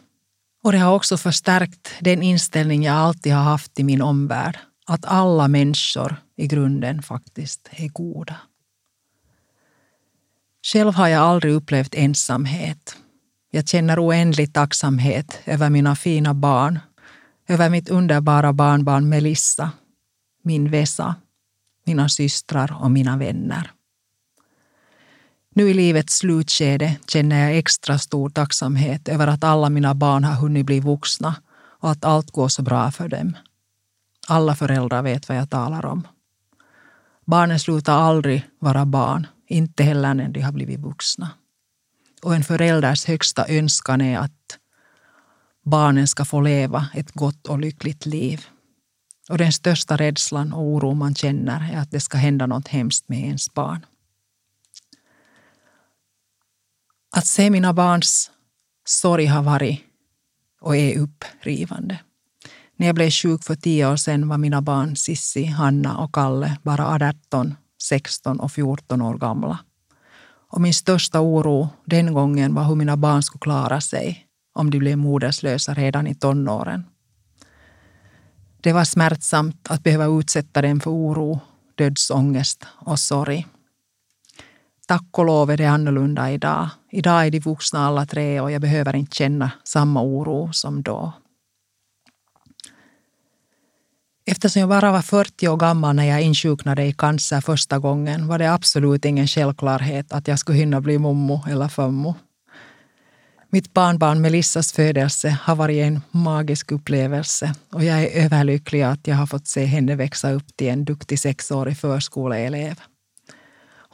Och 0.64 0.72
det 0.72 0.78
har 0.78 0.96
också 0.96 1.18
förstärkt 1.18 1.94
den 2.00 2.24
inställning 2.24 2.84
jag 2.84 2.96
alltid 2.96 3.34
har 3.34 3.44
haft 3.44 3.80
i 3.80 3.84
min 3.84 4.02
omvärld. 4.02 4.58
Att 4.86 5.06
alla 5.06 5.48
människor 5.48 6.16
i 6.36 6.48
grunden 6.48 7.02
faktiskt 7.02 7.70
är 7.72 7.88
goda. 7.88 8.36
Själv 10.74 10.94
har 10.94 11.08
jag 11.08 11.24
aldrig 11.24 11.54
upplevt 11.54 11.96
ensamhet. 11.96 12.98
Jag 13.52 13.68
känner 13.68 14.06
oändlig 14.06 14.54
tacksamhet 14.54 15.40
över 15.46 15.70
mina 15.70 15.96
fina 15.96 16.34
barn, 16.34 16.80
över 17.48 17.70
mitt 17.70 17.90
underbara 17.90 18.54
barnbarn 18.54 19.10
Melissa, 19.10 19.72
min 20.44 20.72
Vesa, 20.72 21.16
mina 21.86 22.10
systrar 22.10 22.78
och 22.82 22.92
mina 22.92 23.18
vänner. 23.18 23.72
Nu 25.58 25.70
i 25.70 25.74
livets 25.74 26.18
slutskede 26.18 26.96
känner 27.08 27.40
jag 27.40 27.58
extra 27.58 28.00
stor 28.00 28.30
tacksamhet 28.30 29.08
över 29.08 29.28
att 29.28 29.44
alla 29.44 29.70
mina 29.70 29.94
barn 29.94 30.24
har 30.24 30.36
hunnit 30.36 30.66
bli 30.66 30.80
vuxna 30.80 31.36
och 31.80 31.92
att 31.92 32.06
allt 32.06 32.32
går 32.32 32.48
så 32.48 32.62
bra 32.62 32.92
för 32.92 33.08
dem. 33.08 33.38
Alla 34.28 34.56
föräldrar 34.56 35.02
vet 35.02 35.30
vad 35.30 35.38
jag 35.38 35.50
talar 35.50 35.86
om. 35.86 36.08
Barnen 37.26 37.60
slutar 37.60 37.94
aldrig 37.94 38.46
vara 38.60 38.86
barn, 38.86 39.28
inte 39.48 39.84
heller 39.84 40.14
när 40.14 40.30
de 40.30 40.42
har 40.42 40.52
blivit 40.52 40.80
vuxna. 40.80 41.30
Och 42.24 42.36
en 42.36 42.44
förälders 42.44 43.06
högsta 43.06 43.46
önskan 43.48 44.02
är 44.02 44.20
att 44.20 44.58
barnen 45.66 46.08
ska 46.08 46.26
få 46.26 46.42
leva 46.42 46.88
ett 46.94 47.12
gott 47.12 47.48
och 47.48 47.60
lyckligt 47.60 48.06
liv. 48.06 48.46
Och 49.30 49.38
den 49.38 49.52
största 49.52 49.98
rädslan 49.98 50.54
och 50.54 50.64
oron 50.64 50.98
man 50.98 51.16
känner 51.16 51.74
är 51.74 51.78
att 51.78 51.92
det 51.92 52.00
ska 52.00 52.18
hända 52.18 52.46
något 52.46 52.68
hemskt 52.68 53.10
med 53.10 53.20
ens 53.20 53.54
barn. 53.54 53.86
Att 57.18 57.28
se 57.28 57.50
mina 57.50 57.74
barns 57.74 58.32
sorg 58.86 59.26
har 59.26 59.44
varit 59.44 59.80
och 60.62 60.76
är 60.76 61.00
upprivande. 61.00 62.00
När 62.76 62.88
jag 62.88 62.96
blev 62.96 63.10
sjuk 63.10 63.44
för 63.44 63.56
tio 63.56 63.92
år 63.92 63.96
sedan 63.96 64.28
var 64.28 64.38
mina 64.38 64.62
barn 64.62 64.96
Sissi, 64.96 65.46
Hanna 65.46 65.98
och 65.98 66.14
Kalle 66.14 66.58
bara 66.64 67.10
18, 67.10 67.56
16 67.82 68.40
och 68.40 68.52
14 68.52 69.02
år 69.02 69.18
gamla. 69.18 69.60
Och 70.50 70.62
min 70.62 70.74
största 70.74 71.22
oro 71.22 71.70
den 71.86 72.14
gången 72.14 72.56
var 72.56 72.64
hur 72.64 72.76
mina 72.76 72.98
barn 72.98 73.24
skulle 73.24 73.40
klara 73.40 73.82
sig 73.82 74.26
om 74.54 74.70
de 74.70 74.80
blev 74.80 74.98
moderslösa 74.98 75.74
redan 75.74 76.08
i 76.08 76.16
tonåren. 76.16 76.86
Det 78.62 78.74
var 78.74 78.84
smärtsamt 78.84 79.68
att 79.70 79.84
behöva 79.84 80.20
utsätta 80.20 80.62
dem 80.62 80.80
för 80.80 80.92
oro, 80.92 81.40
dödsångest 81.76 82.66
och 82.86 83.00
sorg. 83.00 83.48
Tack 84.88 85.20
och 85.20 85.26
lov 85.26 85.52
är 85.52 85.58
det 85.58 85.66
annorlunda 85.66 86.32
idag. 86.32 86.70
Idag 86.98 87.26
är 87.26 87.32
de 87.32 87.40
vuxna 87.40 87.88
alla 87.88 88.06
tre 88.06 88.42
och 88.42 88.52
jag 88.52 88.62
behöver 88.62 88.96
inte 88.96 89.16
känna 89.16 89.52
samma 89.64 90.02
oro 90.02 90.54
som 90.54 90.82
då. 90.82 91.14
Eftersom 94.26 94.60
jag 94.60 94.70
bara 94.70 94.92
var 94.92 95.02
40 95.02 95.48
år 95.48 95.58
gammal 95.58 95.96
när 95.96 96.04
jag 96.04 96.22
insjuknade 96.22 96.86
i 96.86 96.94
cancer 96.94 97.42
första 97.42 97.80
gången 97.80 98.28
var 98.28 98.40
det 98.40 98.54
absolut 98.54 99.06
ingen 99.06 99.28
självklarhet 99.28 100.14
att 100.14 100.28
jag 100.28 100.40
skulle 100.40 100.58
hinna 100.58 100.82
bli 100.82 100.98
mommo 100.98 101.44
eller 101.50 101.68
fammo. 101.68 102.16
Mitt 103.50 103.74
barnbarn 103.74 104.22
Melissas 104.22 104.72
födelse 104.72 105.38
har 105.42 105.56
varit 105.56 105.84
en 105.84 106.02
magisk 106.12 106.72
upplevelse 106.72 107.56
och 107.74 107.84
jag 107.84 108.04
är 108.04 108.24
överlycklig 108.26 108.82
att 108.82 109.08
jag 109.08 109.16
har 109.16 109.28
fått 109.28 109.48
se 109.48 109.66
henne 109.66 109.96
växa 109.96 110.32
upp 110.32 110.58
till 110.58 110.70
en 110.70 110.86
duktig 110.86 111.20
sexårig 111.20 111.78
förskoleelev. 111.78 112.76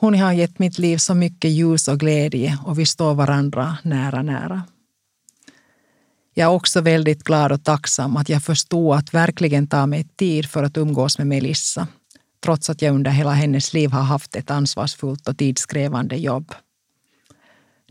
Hon 0.03 0.19
har 0.19 0.33
gett 0.33 0.59
mitt 0.59 0.79
liv 0.79 0.97
så 0.97 1.13
mycket 1.13 1.51
ljus 1.51 1.87
och 1.87 1.99
glädje 1.99 2.57
och 2.65 2.79
vi 2.79 2.85
står 2.85 3.13
varandra 3.13 3.77
nära, 3.83 4.21
nära. 4.21 4.61
Jag 6.33 6.45
är 6.45 6.55
också 6.55 6.81
väldigt 6.81 7.23
glad 7.23 7.51
och 7.51 7.63
tacksam 7.63 8.17
att 8.17 8.29
jag 8.29 8.43
förstod 8.43 8.95
att 8.95 9.13
verkligen 9.13 9.67
ta 9.67 9.85
mig 9.85 10.03
tid 10.03 10.49
för 10.49 10.63
att 10.63 10.77
umgås 10.77 11.17
med 11.17 11.27
Melissa, 11.27 11.87
trots 12.43 12.69
att 12.69 12.81
jag 12.81 12.95
under 12.95 13.11
hela 13.11 13.31
hennes 13.31 13.73
liv 13.73 13.91
har 13.91 14.01
haft 14.01 14.35
ett 14.35 14.51
ansvarsfullt 14.51 15.27
och 15.27 15.37
tidskrävande 15.37 16.15
jobb. 16.15 16.53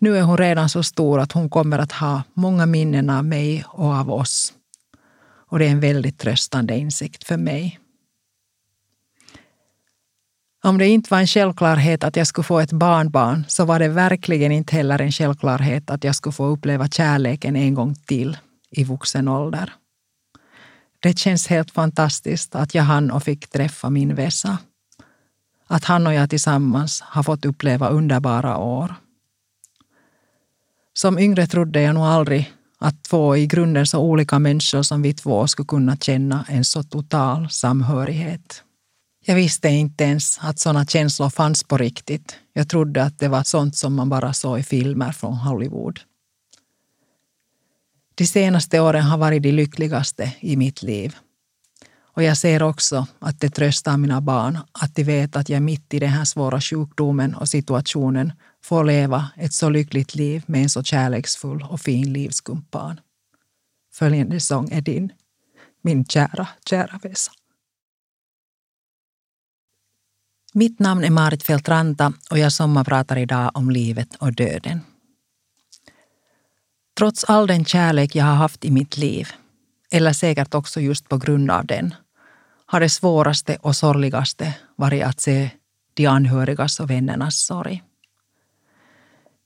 Nu 0.00 0.19
är 0.19 0.23
hon 0.23 0.38
redan 0.38 0.69
så 0.69 0.83
stor 0.83 1.21
att 1.21 1.33
hon 1.33 1.50
kommer 1.50 1.78
att 1.78 1.92
ha 1.92 2.23
många 2.35 2.66
minnen 2.66 3.11
av 3.11 3.25
mig 3.25 3.64
och 3.69 3.95
av 3.95 4.11
oss. 4.11 4.52
Och 5.49 5.59
det 5.59 5.66
är 5.66 5.71
en 5.71 5.81
väldigt 5.81 6.19
tröstande 6.19 6.76
insikt 6.76 7.25
för 7.25 7.37
mig. 7.37 7.78
Om 10.64 10.78
det 10.78 10.88
inte 10.88 11.11
var 11.11 11.21
en 11.21 11.26
självklarhet 11.26 12.04
att 12.04 12.16
jag 12.16 12.26
skulle 12.26 12.45
få 12.45 12.61
ett 12.61 12.73
barnbarn 12.73 13.45
så 13.49 13.64
var 13.64 13.78
det 13.78 13.88
verkligen 13.88 14.52
inte 14.52 14.76
heller 14.76 15.00
en 15.00 15.12
självklarhet 15.12 15.90
att 15.90 16.04
jag 16.04 16.14
skulle 16.14 16.33
få 16.33 16.47
uppleva 16.47 16.88
kärleken 16.88 17.57
en 17.57 17.75
gång 17.75 17.95
till 17.95 18.38
i 18.71 18.85
vuxen 18.85 19.28
ålder. 19.28 19.73
Det 21.00 21.19
känns 21.19 21.47
helt 21.47 21.71
fantastiskt 21.71 22.54
att 22.54 22.75
jag 22.75 22.83
hann 22.83 23.11
och 23.11 23.23
fick 23.23 23.50
träffa 23.50 23.90
min 23.90 24.14
Vesa. 24.14 24.59
Att 25.66 25.85
han 25.85 26.07
och 26.07 26.14
jag 26.14 26.31
tillsammans 26.31 27.00
har 27.00 27.23
fått 27.23 27.45
uppleva 27.45 27.88
underbara 27.88 28.59
år. 28.59 28.95
Som 30.95 31.19
yngre 31.19 31.47
trodde 31.47 31.83
jag 31.83 31.95
nog 31.95 32.04
aldrig 32.04 32.52
att 32.78 33.04
två 33.04 33.37
i 33.37 33.47
grunden 33.47 33.87
så 33.87 34.00
olika 34.00 34.38
människor 34.38 34.83
som 34.83 35.02
vi 35.02 35.14
två 35.14 35.47
skulle 35.47 35.66
kunna 35.66 35.97
känna 35.97 36.45
en 36.49 36.64
så 36.64 36.83
total 36.83 37.50
samhörighet. 37.50 38.62
Jag 39.25 39.35
visste 39.35 39.69
inte 39.69 40.05
ens 40.05 40.38
att 40.43 40.59
sådana 40.59 40.87
känslor 40.87 41.31
fanns 41.31 41.64
på 41.64 41.76
riktigt. 41.79 42.37
Jag 42.52 42.69
trodde 42.69 43.02
att 43.02 43.19
det 43.19 43.29
var 43.29 43.43
sånt 43.43 43.76
som 43.76 43.95
man 43.95 44.09
bara 44.09 44.33
såg 44.33 44.59
i 44.59 44.62
filmer 44.62 45.12
från 45.12 45.37
Hollywood. 45.37 46.00
De 48.14 48.26
senaste 48.26 48.81
åren 48.81 49.02
har 49.02 49.19
varit 49.19 49.43
de 49.43 49.52
lyckligaste 49.52 50.33
i 50.41 50.57
mitt 50.57 50.83
liv. 50.83 51.17
Och 52.14 52.23
jag 52.23 52.37
ser 52.37 52.62
också 52.62 53.07
att 53.19 53.41
det 53.41 53.50
tröstar 53.50 53.97
mina 53.97 54.21
barn 54.21 54.59
att 54.73 54.95
de 54.95 55.05
vet 55.05 55.37
att 55.37 55.49
jag 55.49 55.62
mitt 55.62 55.95
i 55.95 55.99
den 55.99 56.09
här 56.11 56.25
svåra 56.25 56.61
sjukdomen 56.61 57.35
och 57.35 57.49
situationen 57.49 58.33
får 58.62 58.85
leva 58.85 59.31
ett 59.37 59.52
så 59.52 59.71
lyckligt 59.71 60.14
liv 60.14 60.43
med 60.47 60.62
en 60.62 60.71
så 60.71 60.83
kärleksfull 60.83 61.67
och 61.71 61.81
fin 61.81 62.12
livskumpan. 62.12 63.00
Följande 63.95 64.41
sång 64.41 64.71
är 64.71 64.81
din, 64.81 65.12
min 65.83 66.05
kära, 66.05 66.49
kära 66.67 67.00
Vesa. 67.02 67.33
Mitt 70.54 70.78
namn 70.78 71.04
är 71.04 71.11
Marit 71.11 71.42
Feltranta 71.42 72.12
och 72.30 72.38
jag 72.38 72.52
sommarpratar 72.52 73.16
idag 73.16 73.50
om 73.54 73.71
livet 73.71 74.14
och 74.14 74.32
döden. 74.32 74.80
Trots 76.99 77.25
all 77.25 77.47
den 77.47 77.64
kärlek 77.64 78.14
jag 78.16 78.25
har 78.25 78.35
haft 78.35 78.64
i 78.64 78.71
mitt 78.71 78.97
liv, 78.97 79.28
eller 79.90 80.12
säkert 80.12 80.54
också 80.54 80.80
just 80.80 81.09
på 81.09 81.16
grund 81.18 81.50
av 81.50 81.66
den, 81.66 81.94
har 82.66 82.80
det 82.80 82.88
svåraste 82.88 83.56
och 83.61 83.76
sorgligaste 83.76 84.54
varit 84.76 85.04
att 85.04 85.21
se 85.21 85.50
de 85.94 86.06
anhörigas 86.06 86.80
och 86.80 86.90
vännernas 86.90 87.47
sorg. 87.47 87.82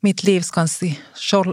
Mitt 0.00 0.22
livs 0.22 0.50
kanske 0.50 0.96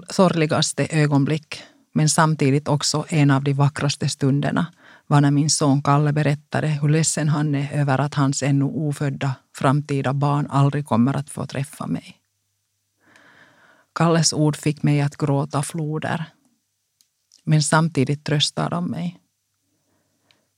sorgligaste 0.09 0.87
ögonblick, 0.91 1.61
men 1.93 2.09
samtidigt 2.09 2.67
också 2.67 3.05
en 3.09 3.31
av 3.31 3.43
de 3.43 3.53
vackraste 3.53 4.09
stunderna 4.09 4.65
var 5.07 5.21
när 5.21 5.31
min 5.31 5.49
son 5.49 5.81
Kalle 5.81 6.13
berättade 6.13 6.67
hur 6.67 6.89
ledsen 6.89 7.29
han 7.29 7.55
är 7.55 7.73
över 7.73 7.99
att 8.01 8.13
hans 8.13 8.43
ännu 8.43 8.65
ofödda 8.65 9.35
framtida 9.53 10.13
barn 10.13 10.47
aldrig 10.49 10.85
kommer 10.85 11.17
att 11.17 11.29
få 11.29 11.45
träffa 11.45 11.87
mig. 11.87 12.19
Kalles 13.95 14.33
ord 14.33 14.55
fick 14.55 14.83
mig 14.83 15.01
att 15.01 15.17
gråta 15.17 15.63
floder. 15.63 16.25
Men 17.43 17.63
samtidigt 17.63 18.25
tröstar 18.25 18.69
de 18.69 18.91
mig. 18.91 19.19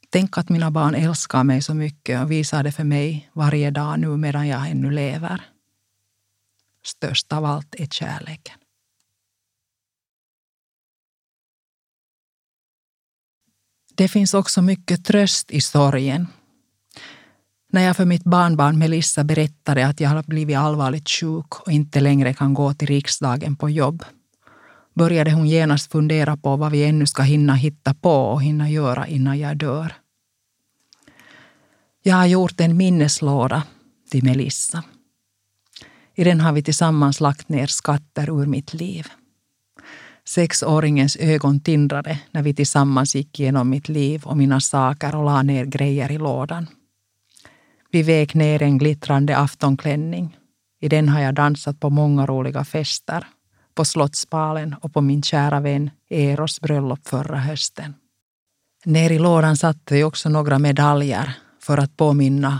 Tänk 0.09 0.37
att 0.37 0.49
mina 0.49 0.71
barn 0.71 0.95
älskar 0.95 1.43
mig 1.43 1.61
så 1.61 1.73
mycket 1.73 2.21
och 2.21 2.31
visar 2.31 2.63
det 2.63 2.71
för 2.71 2.83
mig 2.83 3.29
varje 3.33 3.71
dag 3.71 3.99
nu 3.99 4.17
medan 4.17 4.47
jag 4.47 4.69
ännu 4.69 4.91
lever. 4.91 5.41
Störst 6.85 7.33
av 7.33 7.45
allt 7.45 7.75
är 7.75 7.85
kärleken. 7.85 8.59
Det 13.95 14.07
finns 14.07 14.33
också 14.33 14.61
mycket 14.61 15.05
tröst 15.05 15.51
i 15.51 15.61
sorgen. 15.61 16.27
När 17.75 17.82
jag 17.82 17.98
för 17.98 18.05
mitt 18.05 18.24
barnbarn 18.24 18.77
Melissa 18.77 19.24
berättade 19.24 19.88
att 19.88 20.00
jag 20.00 20.10
har 20.10 20.24
blivit 20.24 20.58
allvarligt 20.58 21.10
sjuk 21.10 21.60
och 21.62 21.72
inte 21.72 22.00
längre 22.00 22.34
kan 22.34 22.53
gå 22.53 22.74
till 22.74 22.88
riksdagen 22.88 23.55
på 23.55 23.70
jobb 23.70 24.03
började 24.94 25.32
hon 25.32 25.48
genast 25.48 25.91
fundera 25.91 26.38
på 26.38 26.55
vad 26.55 26.72
vi 26.72 26.86
ännu 26.86 27.05
ska 27.05 27.24
hinna 27.24 27.55
hitta 27.55 27.94
på 27.94 28.12
och 28.12 28.44
hinna 28.44 28.70
göra 28.70 29.08
innan 29.08 29.39
jag 29.39 29.58
dör. 29.58 29.94
Jag 32.03 32.15
har 32.15 32.25
gjort 32.25 32.60
en 32.60 32.77
minneslåda 32.77 33.63
till 34.12 34.24
Melissa. 34.24 34.84
I 36.15 36.24
den 36.24 36.41
har 36.41 36.53
vi 36.53 36.63
tillsammans 36.63 37.20
lagt 37.20 37.50
ner 37.50 37.67
skatter 37.67 38.41
ur 38.41 38.46
mitt 38.46 38.74
liv. 38.74 39.08
Sexåringens 40.25 41.15
ögon 41.15 41.60
tindrade 41.60 42.20
när 42.32 42.44
vi 42.44 42.53
tillsammans 42.53 43.15
gick 43.15 43.39
igenom 43.39 43.70
mitt 43.70 43.89
liv 43.89 44.24
och 44.24 44.38
mina 44.38 44.62
saker 44.62 45.15
och 45.15 45.25
la 45.25 45.41
ner 45.41 45.65
grejer 45.65 46.12
i 46.12 46.17
lådan. 46.17 46.67
Vi 47.95 48.03
vek 48.03 48.33
ner 48.33 48.61
en 48.61 48.77
glittrande 48.77 49.37
aftonklänning. 49.37 50.37
I 50.81 50.89
den 50.89 51.09
har 51.09 51.21
jag 51.21 51.35
dansat 51.35 51.79
på 51.79 51.89
många 51.89 52.25
roliga 52.25 52.65
fester. 52.65 53.27
På 53.75 53.85
Slottspalen 53.85 54.75
och 54.81 54.93
på 54.93 55.01
min 55.01 55.23
kära 55.23 55.59
vän 55.59 55.89
Eros 56.09 56.61
bröllop 56.61 57.07
förra 57.07 57.37
hösten. 57.37 57.93
Ner 58.85 59.11
i 59.11 59.19
lådan 59.19 59.57
satte 59.57 59.93
vi 59.93 60.03
också 60.03 60.29
några 60.29 60.59
medaljer 60.59 61.33
för 61.61 61.77
att 61.77 61.97
påminna 61.97 62.59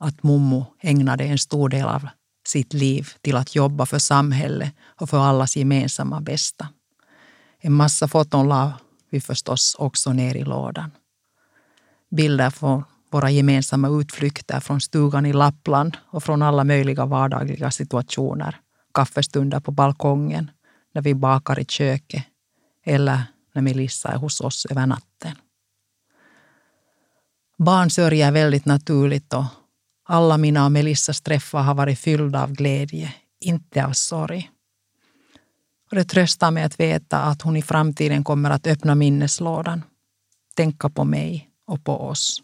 att 0.00 0.22
Mommo 0.22 0.66
ägnade 0.80 1.24
en 1.24 1.38
stor 1.38 1.68
del 1.68 1.86
av 1.86 2.08
sitt 2.46 2.72
liv 2.72 3.08
till 3.20 3.36
att 3.36 3.54
jobba 3.54 3.86
för 3.86 3.98
samhället 3.98 4.74
och 5.00 5.10
för 5.10 5.18
allas 5.18 5.56
gemensamma 5.56 6.20
bästa. 6.20 6.68
En 7.60 7.72
massa 7.72 8.08
foton 8.08 8.48
la 8.48 8.72
vi 9.10 9.20
förstås 9.20 9.76
också 9.78 10.12
ner 10.12 10.34
i 10.34 10.44
lådan. 10.44 10.90
Bilder 12.10 12.50
från 12.50 12.84
våra 13.14 13.30
gemensamma 13.30 13.88
utflykter 13.88 14.60
från 14.60 14.80
stugan 14.80 15.26
i 15.26 15.32
Lappland 15.32 15.96
och 16.06 16.24
från 16.24 16.42
alla 16.42 16.64
möjliga 16.64 17.06
vardagliga 17.06 17.70
situationer. 17.70 18.56
Kaffestunder 18.94 19.60
på 19.60 19.70
balkongen, 19.70 20.50
när 20.94 21.02
vi 21.02 21.14
bakar 21.14 21.58
i 21.58 21.64
köket 21.64 22.24
eller 22.84 23.22
när 23.54 23.62
Melissa 23.62 24.08
är 24.08 24.16
hos 24.16 24.40
oss 24.40 24.66
över 24.70 24.86
natten. 24.86 25.32
Barn 27.58 27.90
sörjer 27.90 28.32
väldigt 28.32 28.64
naturligt 28.64 29.34
och 29.34 29.44
alla 30.04 30.38
mina 30.38 30.64
och 30.64 30.72
Melissas 30.72 31.20
träffar 31.20 31.62
har 31.62 31.74
varit 31.74 31.98
fyllda 31.98 32.42
av 32.42 32.52
glädje, 32.52 33.14
inte 33.40 33.86
av 33.86 33.92
sorg. 33.92 34.50
Och 35.90 35.96
det 35.96 36.04
tröstar 36.04 36.50
mig 36.50 36.64
att 36.64 36.80
veta 36.80 37.18
att 37.18 37.42
hon 37.42 37.56
i 37.56 37.62
framtiden 37.62 38.24
kommer 38.24 38.50
att 38.50 38.66
öppna 38.66 38.94
minneslådan, 38.94 39.82
tänka 40.56 40.90
på 40.90 41.04
mig 41.04 41.50
och 41.66 41.84
på 41.84 42.00
oss 42.00 42.42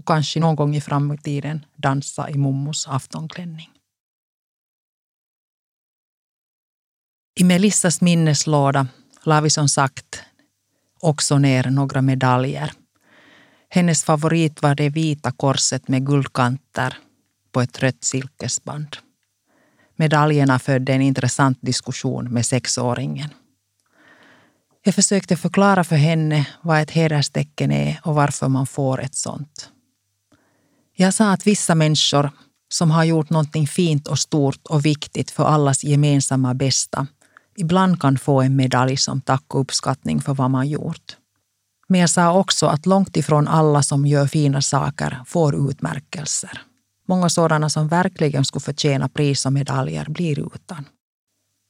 och 0.00 0.06
kanske 0.06 0.40
någon 0.40 0.56
gång 0.56 0.76
i 0.76 0.80
framtiden 0.80 1.64
dansa 1.76 2.30
i 2.30 2.38
mommos 2.38 2.88
aftonklänning. 2.88 3.70
I 7.40 7.44
Melissas 7.44 8.00
minneslåda 8.00 8.88
la 9.22 9.40
vi 9.40 9.50
som 9.50 9.68
sagt 9.68 10.22
också 11.00 11.38
ner 11.38 11.70
några 11.70 12.02
medaljer. 12.02 12.72
Hennes 13.68 14.04
favorit 14.04 14.62
var 14.62 14.74
det 14.74 14.88
vita 14.88 15.32
korset 15.32 15.88
med 15.88 16.06
guldkanter 16.06 16.96
på 17.52 17.60
ett 17.60 17.78
rött 17.78 18.04
silkesband. 18.04 18.96
Medaljerna 19.96 20.58
födde 20.58 20.92
en 20.92 21.02
intressant 21.02 21.58
diskussion 21.60 22.32
med 22.32 22.46
sexåringen. 22.46 23.30
Jag 24.82 24.94
försökte 24.94 25.36
förklara 25.36 25.84
för 25.84 25.96
henne 25.96 26.46
vad 26.62 26.80
ett 26.80 26.90
hederstecken 26.90 27.72
är 27.72 28.00
och 28.04 28.14
varför 28.14 28.48
man 28.48 28.66
får 28.66 29.00
ett 29.00 29.14
sånt. 29.14 29.70
Jag 31.00 31.14
sa 31.14 31.32
att 31.32 31.46
vissa 31.46 31.74
människor 31.74 32.30
som 32.72 32.90
har 32.90 33.04
gjort 33.04 33.30
någonting 33.30 33.66
fint 33.66 34.08
och 34.08 34.18
stort 34.18 34.66
och 34.68 34.86
viktigt 34.86 35.30
för 35.30 35.44
allas 35.44 35.84
gemensamma 35.84 36.54
bästa 36.54 37.06
ibland 37.56 38.00
kan 38.00 38.18
få 38.18 38.42
en 38.42 38.56
medalj 38.56 38.96
som 38.96 39.20
tack 39.20 39.54
och 39.54 39.60
uppskattning 39.60 40.20
för 40.20 40.34
vad 40.34 40.50
man 40.50 40.68
gjort. 40.68 41.16
Men 41.88 42.00
jag 42.00 42.10
sa 42.10 42.32
också 42.32 42.66
att 42.66 42.86
långt 42.86 43.16
ifrån 43.16 43.48
alla 43.48 43.82
som 43.82 44.06
gör 44.06 44.26
fina 44.26 44.62
saker 44.62 45.18
får 45.26 45.70
utmärkelser. 45.70 46.62
Många 47.08 47.28
sådana 47.28 47.70
som 47.70 47.88
verkligen 47.88 48.44
skulle 48.44 48.60
förtjäna 48.60 49.08
pris 49.08 49.46
och 49.46 49.52
medaljer 49.52 50.06
blir 50.08 50.54
utan. 50.54 50.84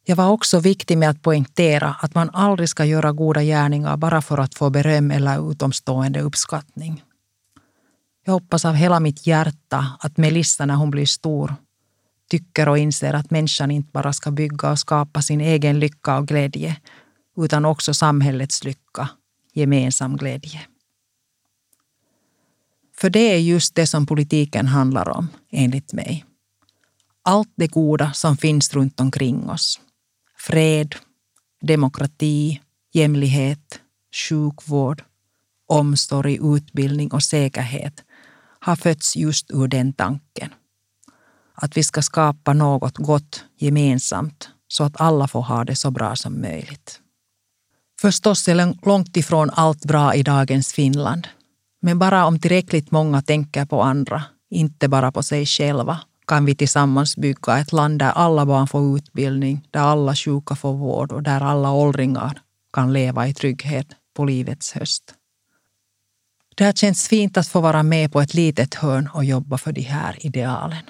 Jag 0.05 0.17
var 0.17 0.29
också 0.29 0.61
viktig 0.61 0.99
med 0.99 1.11
att 1.11 1.23
poängtera 1.23 1.97
att 2.01 2.15
man 2.15 2.31
aldrig 2.31 2.69
ska 2.69 2.85
göra 2.85 3.13
goda 3.13 3.43
gärningar 3.43 3.97
bara 3.97 4.23
för 4.23 4.39
att 4.39 4.55
få 4.55 4.71
beröm 4.71 5.11
eller 5.11 5.51
utomstående 5.51 6.21
uppskattning. 6.21 7.03
Jag 8.25 8.33
hoppas 8.33 8.65
av 8.65 8.75
hela 8.75 9.01
mitt 9.01 9.27
hjärta 9.27 9.97
att 10.01 10.17
Melissa 10.17 10.67
när 10.67 10.75
hon 10.75 10.91
blir 10.91 11.07
stor 11.07 11.55
tycker 12.31 12.69
och 12.69 12.79
inser 12.79 13.15
att 13.15 13.31
människan 13.31 13.71
inte 13.71 13.91
bara 13.93 14.13
ska 14.13 14.31
bygga 14.31 14.71
och 14.71 14.79
skapa 14.79 15.23
sin 15.23 15.41
egen 15.41 15.81
lycka 15.81 16.19
och 16.19 16.29
glädje 16.29 16.77
utan 17.37 17.65
också 17.65 17.95
samhällets 17.95 18.65
lycka, 18.65 19.09
gemensam 19.53 20.17
glädje. 20.17 20.61
För 22.97 23.11
det 23.11 23.35
är 23.35 23.39
just 23.39 23.75
det 23.75 23.87
som 23.87 24.07
politiken 24.07 24.67
handlar 24.67 25.09
om, 25.09 25.29
enligt 25.51 25.93
mig. 25.93 26.25
Allt 27.23 27.53
det 27.55 27.67
goda 27.67 28.13
som 28.13 28.37
finns 28.37 28.75
runt 28.75 29.01
omkring 29.01 29.51
oss. 29.51 29.81
Fred, 30.37 30.95
demokrati, 31.63 32.61
jämlikhet, 32.93 33.81
sjukvård, 34.29 35.03
omsorg, 35.67 36.39
utbildning 36.43 37.13
och 37.13 37.23
säkerhet 37.23 38.05
har 38.61 38.77
fötts 38.77 39.17
just 39.17 39.51
ur 39.51 39.69
den 39.69 39.93
tanken. 39.93 40.55
Att 41.55 41.77
vi 41.77 41.83
ska 41.83 42.03
skapa 42.03 42.53
något 42.53 42.97
gott 42.97 43.45
gemensamt 43.59 44.49
så 44.69 44.85
att 44.85 45.01
alla 45.01 45.29
får 45.29 45.43
ha 45.43 45.65
det 45.65 45.77
så 45.77 45.91
bra 45.91 46.17
som 46.17 46.41
möjligt. 46.41 47.01
Förstås 48.01 48.49
är 48.49 48.87
långt 48.87 49.17
ifrån 49.17 49.51
allt 49.51 49.85
bra 49.85 50.15
i 50.15 50.23
dagens 50.23 50.73
Finland. 50.73 51.29
Men 51.83 51.99
bara 51.99 52.27
om 52.27 52.39
tillräckligt 52.39 52.91
många 52.91 53.23
tänker 53.23 53.65
på 53.67 53.83
andra, 53.83 54.25
inte 54.51 54.89
bara 54.89 55.13
på 55.13 55.23
sig 55.23 55.47
själva, 55.47 56.01
kan 56.27 56.45
vi 56.45 56.55
tillsammans 56.55 57.17
bygga 57.17 57.59
ett 57.59 57.73
land 57.73 57.99
där 57.99 58.11
alla 58.11 58.47
barn 58.47 58.69
får 58.69 58.99
utbildning, 58.99 59.69
där 59.71 59.81
alla 59.81 60.17
sjuka 60.17 60.55
får 60.57 60.73
vård 60.73 61.13
och 61.13 61.23
där 61.23 61.41
alla 61.41 61.73
åldringar 61.73 62.41
kan 62.73 62.93
leva 62.93 63.29
i 63.29 63.35
trygghet 63.35 63.87
på 64.17 64.25
livets 64.25 64.73
höst. 64.73 65.15
Det 66.61 66.65
har 66.65 66.73
känts 66.73 67.09
fint 67.09 67.37
att 67.37 67.49
få 67.49 67.61
vara 67.61 67.83
med 67.83 68.13
på 68.13 68.21
ett 68.21 68.35
litet 68.35 68.75
hörn 68.75 69.09
och 69.15 69.25
jobba 69.25 69.59
för 69.59 69.73
de 69.73 69.81
här 69.81 70.27
idealen. 70.27 70.83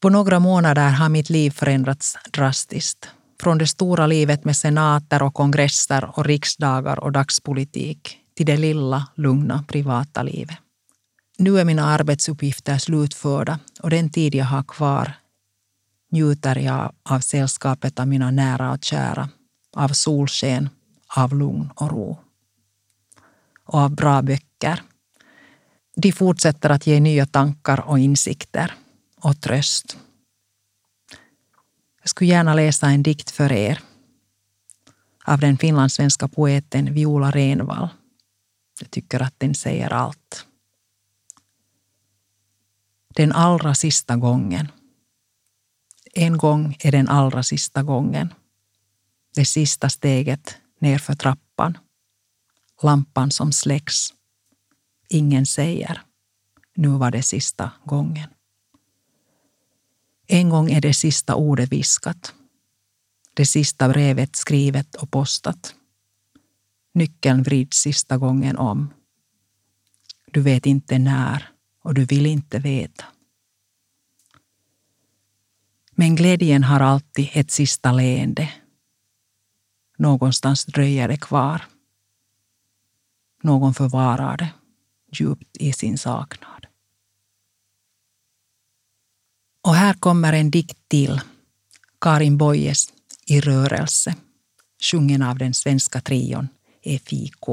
På 0.00 0.08
några 0.08 0.40
månader 0.40 0.90
har 0.90 1.08
mitt 1.08 1.30
liv 1.30 1.50
förändrats 1.50 2.16
drastiskt. 2.32 3.08
Från 3.40 3.58
det 3.58 3.66
stora 3.66 4.06
livet 4.06 4.44
med 4.44 4.56
senater 4.56 5.22
och 5.22 5.34
kongresser 5.34 6.18
och 6.18 6.24
riksdagar 6.24 7.00
och 7.00 7.12
dagspolitik 7.12 8.18
till 8.36 8.46
det 8.46 8.56
lilla, 8.56 9.08
lugna 9.14 9.64
privata 9.68 10.22
livet. 10.22 10.56
Nu 11.38 11.60
är 11.60 11.64
mina 11.64 11.84
arbetsuppgifter 11.84 12.78
slutförda 12.78 13.58
och 13.80 13.90
den 13.90 14.10
tid 14.10 14.34
jag 14.34 14.44
har 14.44 14.62
kvar 14.62 15.12
njuter 16.12 16.56
jag 16.56 16.92
av 17.02 17.20
sällskapet 17.20 18.00
av 18.00 18.08
mina 18.08 18.30
nära 18.30 18.72
och 18.72 18.84
kära, 18.84 19.28
av 19.76 19.88
solsken, 19.88 20.68
av 21.16 21.34
lugn 21.34 21.70
och 21.74 21.90
ro. 21.90 22.18
Och 23.72 23.78
av 23.78 23.94
bra 23.94 24.22
böcker. 24.22 24.82
De 25.96 26.12
fortsätter 26.12 26.70
att 26.70 26.86
ge 26.86 27.00
nya 27.00 27.26
tankar 27.26 27.80
och 27.80 27.98
insikter 27.98 28.74
och 29.16 29.40
tröst. 29.40 29.98
Jag 32.00 32.08
skulle 32.08 32.30
gärna 32.30 32.54
läsa 32.54 32.86
en 32.86 33.02
dikt 33.02 33.30
för 33.30 33.52
er 33.52 33.80
av 35.24 35.38
den 35.38 35.58
finlandssvenska 35.58 36.28
poeten 36.28 36.94
Viola 36.94 37.30
Renvall. 37.30 37.88
Jag 38.80 38.90
tycker 38.90 39.22
att 39.22 39.34
den 39.38 39.54
säger 39.54 39.92
allt. 39.92 40.46
Den 43.14 43.32
allra 43.32 43.74
sista 43.74 44.16
gången. 44.16 44.68
En 46.14 46.38
gång 46.38 46.76
är 46.80 46.92
den 46.92 47.08
allra 47.08 47.42
sista 47.42 47.82
gången. 47.82 48.34
Det 49.34 49.44
sista 49.44 49.88
steget 49.88 50.56
nerför 50.78 51.14
trappan. 51.14 51.78
Lampan 52.82 53.30
som 53.30 53.52
släcks. 53.52 54.14
Ingen 55.08 55.46
säger. 55.46 56.02
Nu 56.76 56.88
var 56.88 57.10
det 57.10 57.22
sista 57.22 57.72
gången. 57.84 58.28
En 60.26 60.48
gång 60.48 60.70
är 60.70 60.80
det 60.80 60.94
sista 60.94 61.34
ordet 61.34 61.72
viskat. 61.72 62.34
Det 63.34 63.46
sista 63.46 63.88
brevet 63.88 64.36
skrivet 64.36 64.94
och 64.94 65.10
postat. 65.10 65.74
Nyckeln 66.94 67.42
vrids 67.42 67.76
sista 67.78 68.18
gången 68.18 68.56
om. 68.56 68.94
Du 70.26 70.40
vet 70.40 70.66
inte 70.66 70.98
när 70.98 71.50
och 71.82 71.94
du 71.94 72.04
vill 72.04 72.26
inte 72.26 72.58
veta. 72.58 73.04
Men 75.90 76.16
glädjen 76.16 76.64
har 76.64 76.80
alltid 76.80 77.28
ett 77.32 77.50
sista 77.50 77.92
leende. 77.92 78.52
Någonstans 79.98 80.64
dröjer 80.64 81.08
det 81.08 81.16
kvar. 81.16 81.62
Någon 83.42 83.74
förvarar 83.74 84.36
det 84.36 84.50
djupt 85.12 85.56
i 85.56 85.72
sin 85.72 85.98
saknad. 85.98 86.66
Och 89.62 89.74
här 89.74 89.94
kommer 89.94 90.32
en 90.32 90.50
dikt 90.50 90.78
till. 90.88 91.20
Karin 92.00 92.38
Boyes 92.38 92.92
I 93.26 93.40
rörelse, 93.40 94.14
sjungen 94.82 95.22
av 95.22 95.38
den 95.38 95.54
svenska 95.54 96.00
trion 96.00 96.48
FIK. 96.82 97.46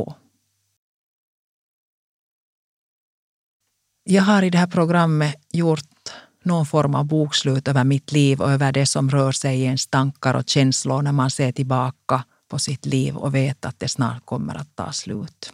Jag 4.03 4.23
har 4.23 4.43
i 4.43 4.49
det 4.49 4.57
här 4.57 4.67
programmet 4.67 5.35
gjort 5.51 6.09
någon 6.43 6.65
form 6.65 6.95
av 6.95 7.05
bokslut 7.05 7.67
över 7.67 7.83
mitt 7.83 8.11
liv 8.11 8.41
och 8.41 8.51
över 8.51 8.71
det 8.71 8.85
som 8.85 9.09
rör 9.09 9.31
sig 9.31 9.59
i 9.59 9.63
ens 9.63 9.87
tankar 9.87 10.33
och 10.33 10.49
känslor 10.49 11.01
när 11.01 11.11
man 11.11 11.31
ser 11.31 11.51
tillbaka 11.51 12.23
på 12.47 12.59
sitt 12.59 12.85
liv 12.85 13.17
och 13.17 13.35
vet 13.35 13.65
att 13.65 13.79
det 13.79 13.89
snart 13.89 14.25
kommer 14.25 14.55
att 14.55 14.75
ta 14.75 14.91
slut. 14.91 15.53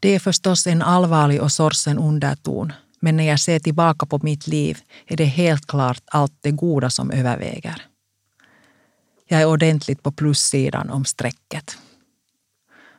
Det 0.00 0.08
är 0.08 0.18
förstås 0.18 0.66
en 0.66 0.82
allvarlig 0.82 1.42
och 1.42 1.52
sorgsen 1.52 1.98
underton 1.98 2.72
men 3.00 3.16
när 3.16 3.24
jag 3.24 3.40
ser 3.40 3.58
tillbaka 3.58 4.06
på 4.06 4.18
mitt 4.22 4.46
liv 4.46 4.78
är 5.06 5.16
det 5.16 5.24
helt 5.24 5.66
klart 5.66 6.02
allt 6.06 6.32
det 6.40 6.50
goda 6.50 6.90
som 6.90 7.10
överväger. 7.10 7.82
Jag 9.28 9.40
är 9.40 9.46
ordentligt 9.46 10.02
på 10.02 10.12
plussidan 10.12 10.90
om 10.90 11.04
strecket. 11.04 11.78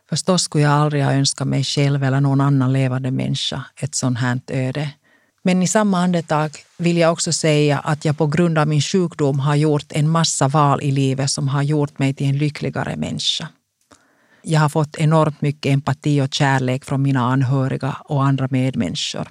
Förstås 0.10 0.44
skulle 0.44 0.64
jag 0.64 0.74
aldrig 0.74 1.04
ha 1.04 1.14
önskat 1.14 1.48
mig 1.48 1.64
själv 1.64 2.04
eller 2.04 2.22
någon 2.22 2.42
annan 2.42 2.74
levande 2.74 3.12
människa 3.12 3.66
ett 3.76 3.96
sånt 3.96 4.20
här 4.20 4.40
öde. 4.48 4.90
Men 5.44 5.64
i 5.64 5.68
samma 5.68 6.00
andetag 6.00 6.52
vill 6.78 6.98
jag 6.98 7.12
också 7.12 7.34
säga 7.34 7.80
att 7.80 8.06
jag 8.06 8.18
på 8.18 8.28
grund 8.28 8.58
av 8.58 8.68
min 8.68 8.82
sjukdom 8.82 9.40
har 9.40 9.56
gjort 9.56 9.92
en 9.92 10.10
massa 10.10 10.48
val 10.48 10.82
i 10.82 10.92
livet 10.92 11.32
som 11.32 11.48
har 11.48 11.64
gjort 11.64 12.00
mig 12.00 12.14
till 12.14 12.28
en 12.28 12.38
lyckligare 12.38 12.96
människa. 12.96 13.48
Jag 14.44 14.60
har 14.60 14.70
fått 14.70 14.98
enormt 14.98 15.42
mycket 15.42 15.74
empati 15.74 16.22
och 16.22 16.34
kärlek 16.34 16.86
från 16.86 17.02
mina 17.02 17.20
anhöriga 17.20 17.98
och 18.06 18.24
andra 18.24 18.48
medmänniskor. 18.52 19.28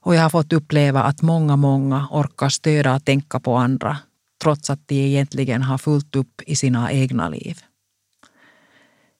Och 0.00 0.14
jag 0.14 0.22
har 0.22 0.30
fått 0.30 0.52
uppleva 0.52 1.02
att 1.02 1.22
många, 1.22 1.56
många 1.56 2.08
orkar 2.10 2.48
stödja 2.48 2.94
och 2.94 3.04
tänka 3.04 3.40
på 3.40 3.56
andra 3.56 3.98
trots 4.42 4.70
att 4.70 4.88
de 4.88 4.94
egentligen 4.94 5.62
har 5.62 5.78
fullt 5.78 6.16
upp 6.16 6.42
i 6.46 6.56
sina 6.56 6.92
egna 6.92 7.28
liv. 7.28 7.60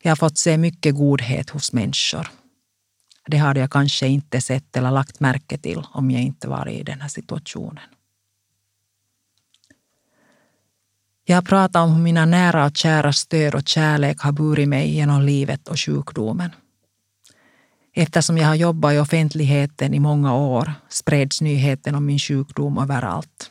Jag 0.03 0.11
har 0.11 0.17
fått 0.17 0.39
se 0.39 0.59
mycket 0.59 0.95
godhet 0.95 1.51
hos 1.51 1.73
människor. 1.73 2.29
Det 3.27 3.37
hade 3.37 3.61
jag 3.61 3.71
kanske 3.71 4.07
inte 4.07 4.41
sett 4.41 4.77
eller 4.77 4.91
lagt 4.91 5.21
märke 5.21 5.59
till 5.59 5.83
om 5.93 6.11
jag 6.11 6.23
inte 6.23 6.49
varit 6.49 6.81
i 6.81 6.83
den 6.83 7.01
här 7.01 7.09
situationen. 7.09 7.85
Jag 11.31 11.37
har 11.37 11.43
pratat 11.43 11.83
om 11.83 11.93
hur 11.93 12.03
mina 12.03 12.27
nära 12.27 12.65
och 12.67 12.77
kära 12.77 13.13
stöd 13.13 13.55
och 13.55 13.69
kärlek 13.69 14.21
har 14.21 14.33
burit 14.33 14.69
mig 14.69 14.95
genom 14.95 15.23
livet 15.23 15.69
och 15.69 15.81
sjukdomen. 15.81 16.51
Eftersom 17.95 18.39
jag 18.39 18.47
har 18.47 18.55
jobbat 18.55 18.93
i 18.93 18.99
offentligheten 18.99 19.95
i 19.95 20.01
många 20.01 20.35
år 20.35 20.73
spreds 20.89 21.41
nyheten 21.41 21.95
om 21.95 22.07
min 22.07 22.19
sjukdom 22.19 22.79
överallt. 22.79 23.51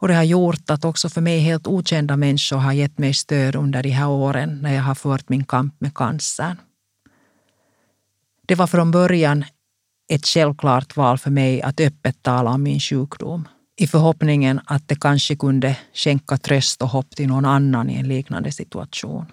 Och 0.00 0.08
det 0.08 0.14
har 0.14 0.22
gjort 0.22 0.70
att 0.70 0.84
också 0.84 1.08
för 1.08 1.20
mig 1.20 1.38
helt 1.38 1.66
okända 1.66 2.16
människor 2.16 2.56
har 2.56 2.72
gett 2.72 2.98
mig 2.98 3.14
stöd 3.14 3.56
under 3.56 3.82
de 3.82 3.90
här 3.90 4.08
åren 4.08 4.58
när 4.62 4.74
jag 4.74 4.82
har 4.82 4.94
fört 4.94 5.28
min 5.28 5.44
kamp 5.44 5.80
med 5.80 5.94
cancern. 5.94 6.56
Det 8.46 8.54
var 8.54 8.66
från 8.66 8.90
början 8.90 9.44
ett 10.08 10.26
självklart 10.26 10.96
val 10.96 11.18
för 11.18 11.30
mig 11.30 11.62
att 11.62 11.80
öppet 11.80 12.22
tala 12.22 12.50
om 12.50 12.62
min 12.62 12.80
sjukdom 12.80 13.48
i 13.76 13.86
förhoppningen 13.86 14.60
att 14.66 14.88
det 14.88 15.00
kanske 15.00 15.36
kunde 15.36 15.78
skänka 15.94 16.36
tröst 16.38 16.82
och 16.82 16.88
hopp 16.88 17.10
till 17.16 17.28
någon 17.28 17.44
annan 17.44 17.90
i 17.90 17.94
en 17.94 18.08
liknande 18.08 18.52
situation. 18.52 19.32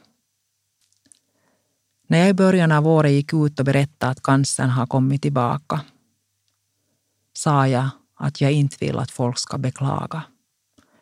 När 2.08 2.19
jag 2.19 2.29
i 2.29 2.34
början 2.34 2.71
av 2.71 2.88
året 2.88 3.12
gick 3.12 3.34
ut 3.34 3.60
och 3.60 3.65
berättade 3.65 4.12
att 4.12 4.23
cancern 4.23 4.69
har 4.69 4.88
kommit 4.88 5.21
tillbaka 5.21 5.82
sa 7.34 7.67
jag 7.67 7.89
att 8.15 8.41
jag 8.41 8.51
inte 8.51 8.77
vill 8.79 8.99
att 8.99 9.12
folk 9.12 9.39
ska 9.39 9.58
beklaga. 9.58 10.23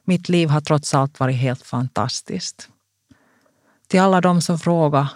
Mitt 0.04 0.30
liv 0.30 0.50
har 0.50 0.62
trots 0.62 0.94
allt 0.94 1.20
varit 1.20 1.36
helt 1.36 1.62
fantastiskt. 1.62 2.70
Till 3.88 4.00
alla 4.02 4.22
de 4.22 4.42
som 4.42 4.60
frågar 4.60 5.08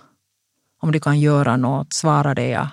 om 0.81 0.91
de 0.91 0.99
kan 0.99 1.19
göra 1.19 1.57
något 1.57 1.93
svarade 1.93 2.47
jag 2.47 2.67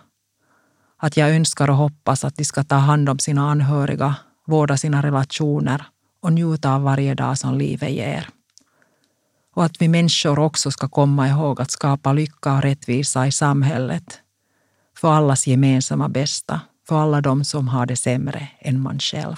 att 0.96 1.16
jag 1.16 1.30
önskar 1.30 1.70
och 1.70 1.76
hoppas 1.76 2.24
att 2.24 2.36
de 2.36 2.44
ska 2.44 2.64
ta 2.64 2.74
hand 2.74 3.08
om 3.08 3.18
sina 3.18 3.50
anhöriga, 3.50 4.16
vårda 4.46 4.76
sina 4.76 5.02
relationer 5.02 5.84
och 6.20 6.32
njuta 6.32 6.74
av 6.74 6.82
varje 6.82 7.14
dag 7.14 7.38
som 7.38 7.58
livet 7.58 7.90
ger. 7.90 8.28
Och 9.54 9.64
att 9.64 9.82
vi 9.82 9.88
människor 9.88 10.38
också 10.38 10.70
ska 10.70 10.88
komma 10.88 11.28
ihåg 11.28 11.60
att 11.60 11.70
skapa 11.70 12.12
lycka 12.12 12.54
och 12.54 12.62
rättvisa 12.62 13.26
i 13.26 13.32
samhället 13.32 14.20
för 14.96 15.12
allas 15.12 15.46
gemensamma 15.46 16.08
bästa, 16.08 16.60
för 16.88 17.02
alla 17.02 17.20
de 17.20 17.44
som 17.44 17.68
har 17.68 17.86
det 17.86 17.96
sämre 17.96 18.48
än 18.58 18.80
man 18.80 18.98
själv. 18.98 19.36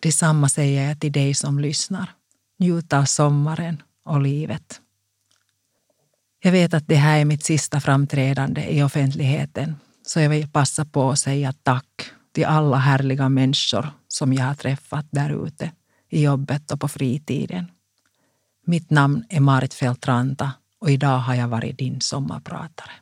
Detsamma 0.00 0.48
säger 0.48 0.88
jag 0.88 1.00
till 1.00 1.12
dig 1.12 1.34
som 1.34 1.58
lyssnar. 1.58 2.14
Njut 2.58 2.92
av 2.92 3.04
sommaren 3.04 3.82
och 4.04 4.20
livet. 4.20 4.80
Jag 6.42 6.52
vet 6.52 6.74
att 6.74 6.88
det 6.88 6.96
här 6.96 7.18
är 7.18 7.24
mitt 7.24 7.44
sista 7.44 7.80
framträdande 7.80 8.64
i 8.70 8.82
offentligheten, 8.82 9.76
så 10.06 10.20
jag 10.20 10.30
vill 10.30 10.48
passa 10.48 10.84
på 10.84 11.10
att 11.10 11.18
säga 11.18 11.54
tack 11.62 12.12
till 12.32 12.44
alla 12.44 12.76
härliga 12.76 13.28
människor 13.28 13.90
som 14.08 14.32
jag 14.32 14.44
har 14.44 14.54
träffat 14.54 15.06
där 15.10 15.46
ute 15.46 15.72
i 16.08 16.22
jobbet 16.22 16.70
och 16.70 16.80
på 16.80 16.88
fritiden. 16.88 17.70
Mitt 18.66 18.90
namn 18.90 19.24
är 19.28 19.40
Marit 19.40 19.74
Feltranta 19.74 20.52
och 20.80 20.90
idag 20.90 21.18
har 21.18 21.34
jag 21.34 21.48
varit 21.48 21.78
din 21.78 22.00
sommarpratare. 22.00 22.92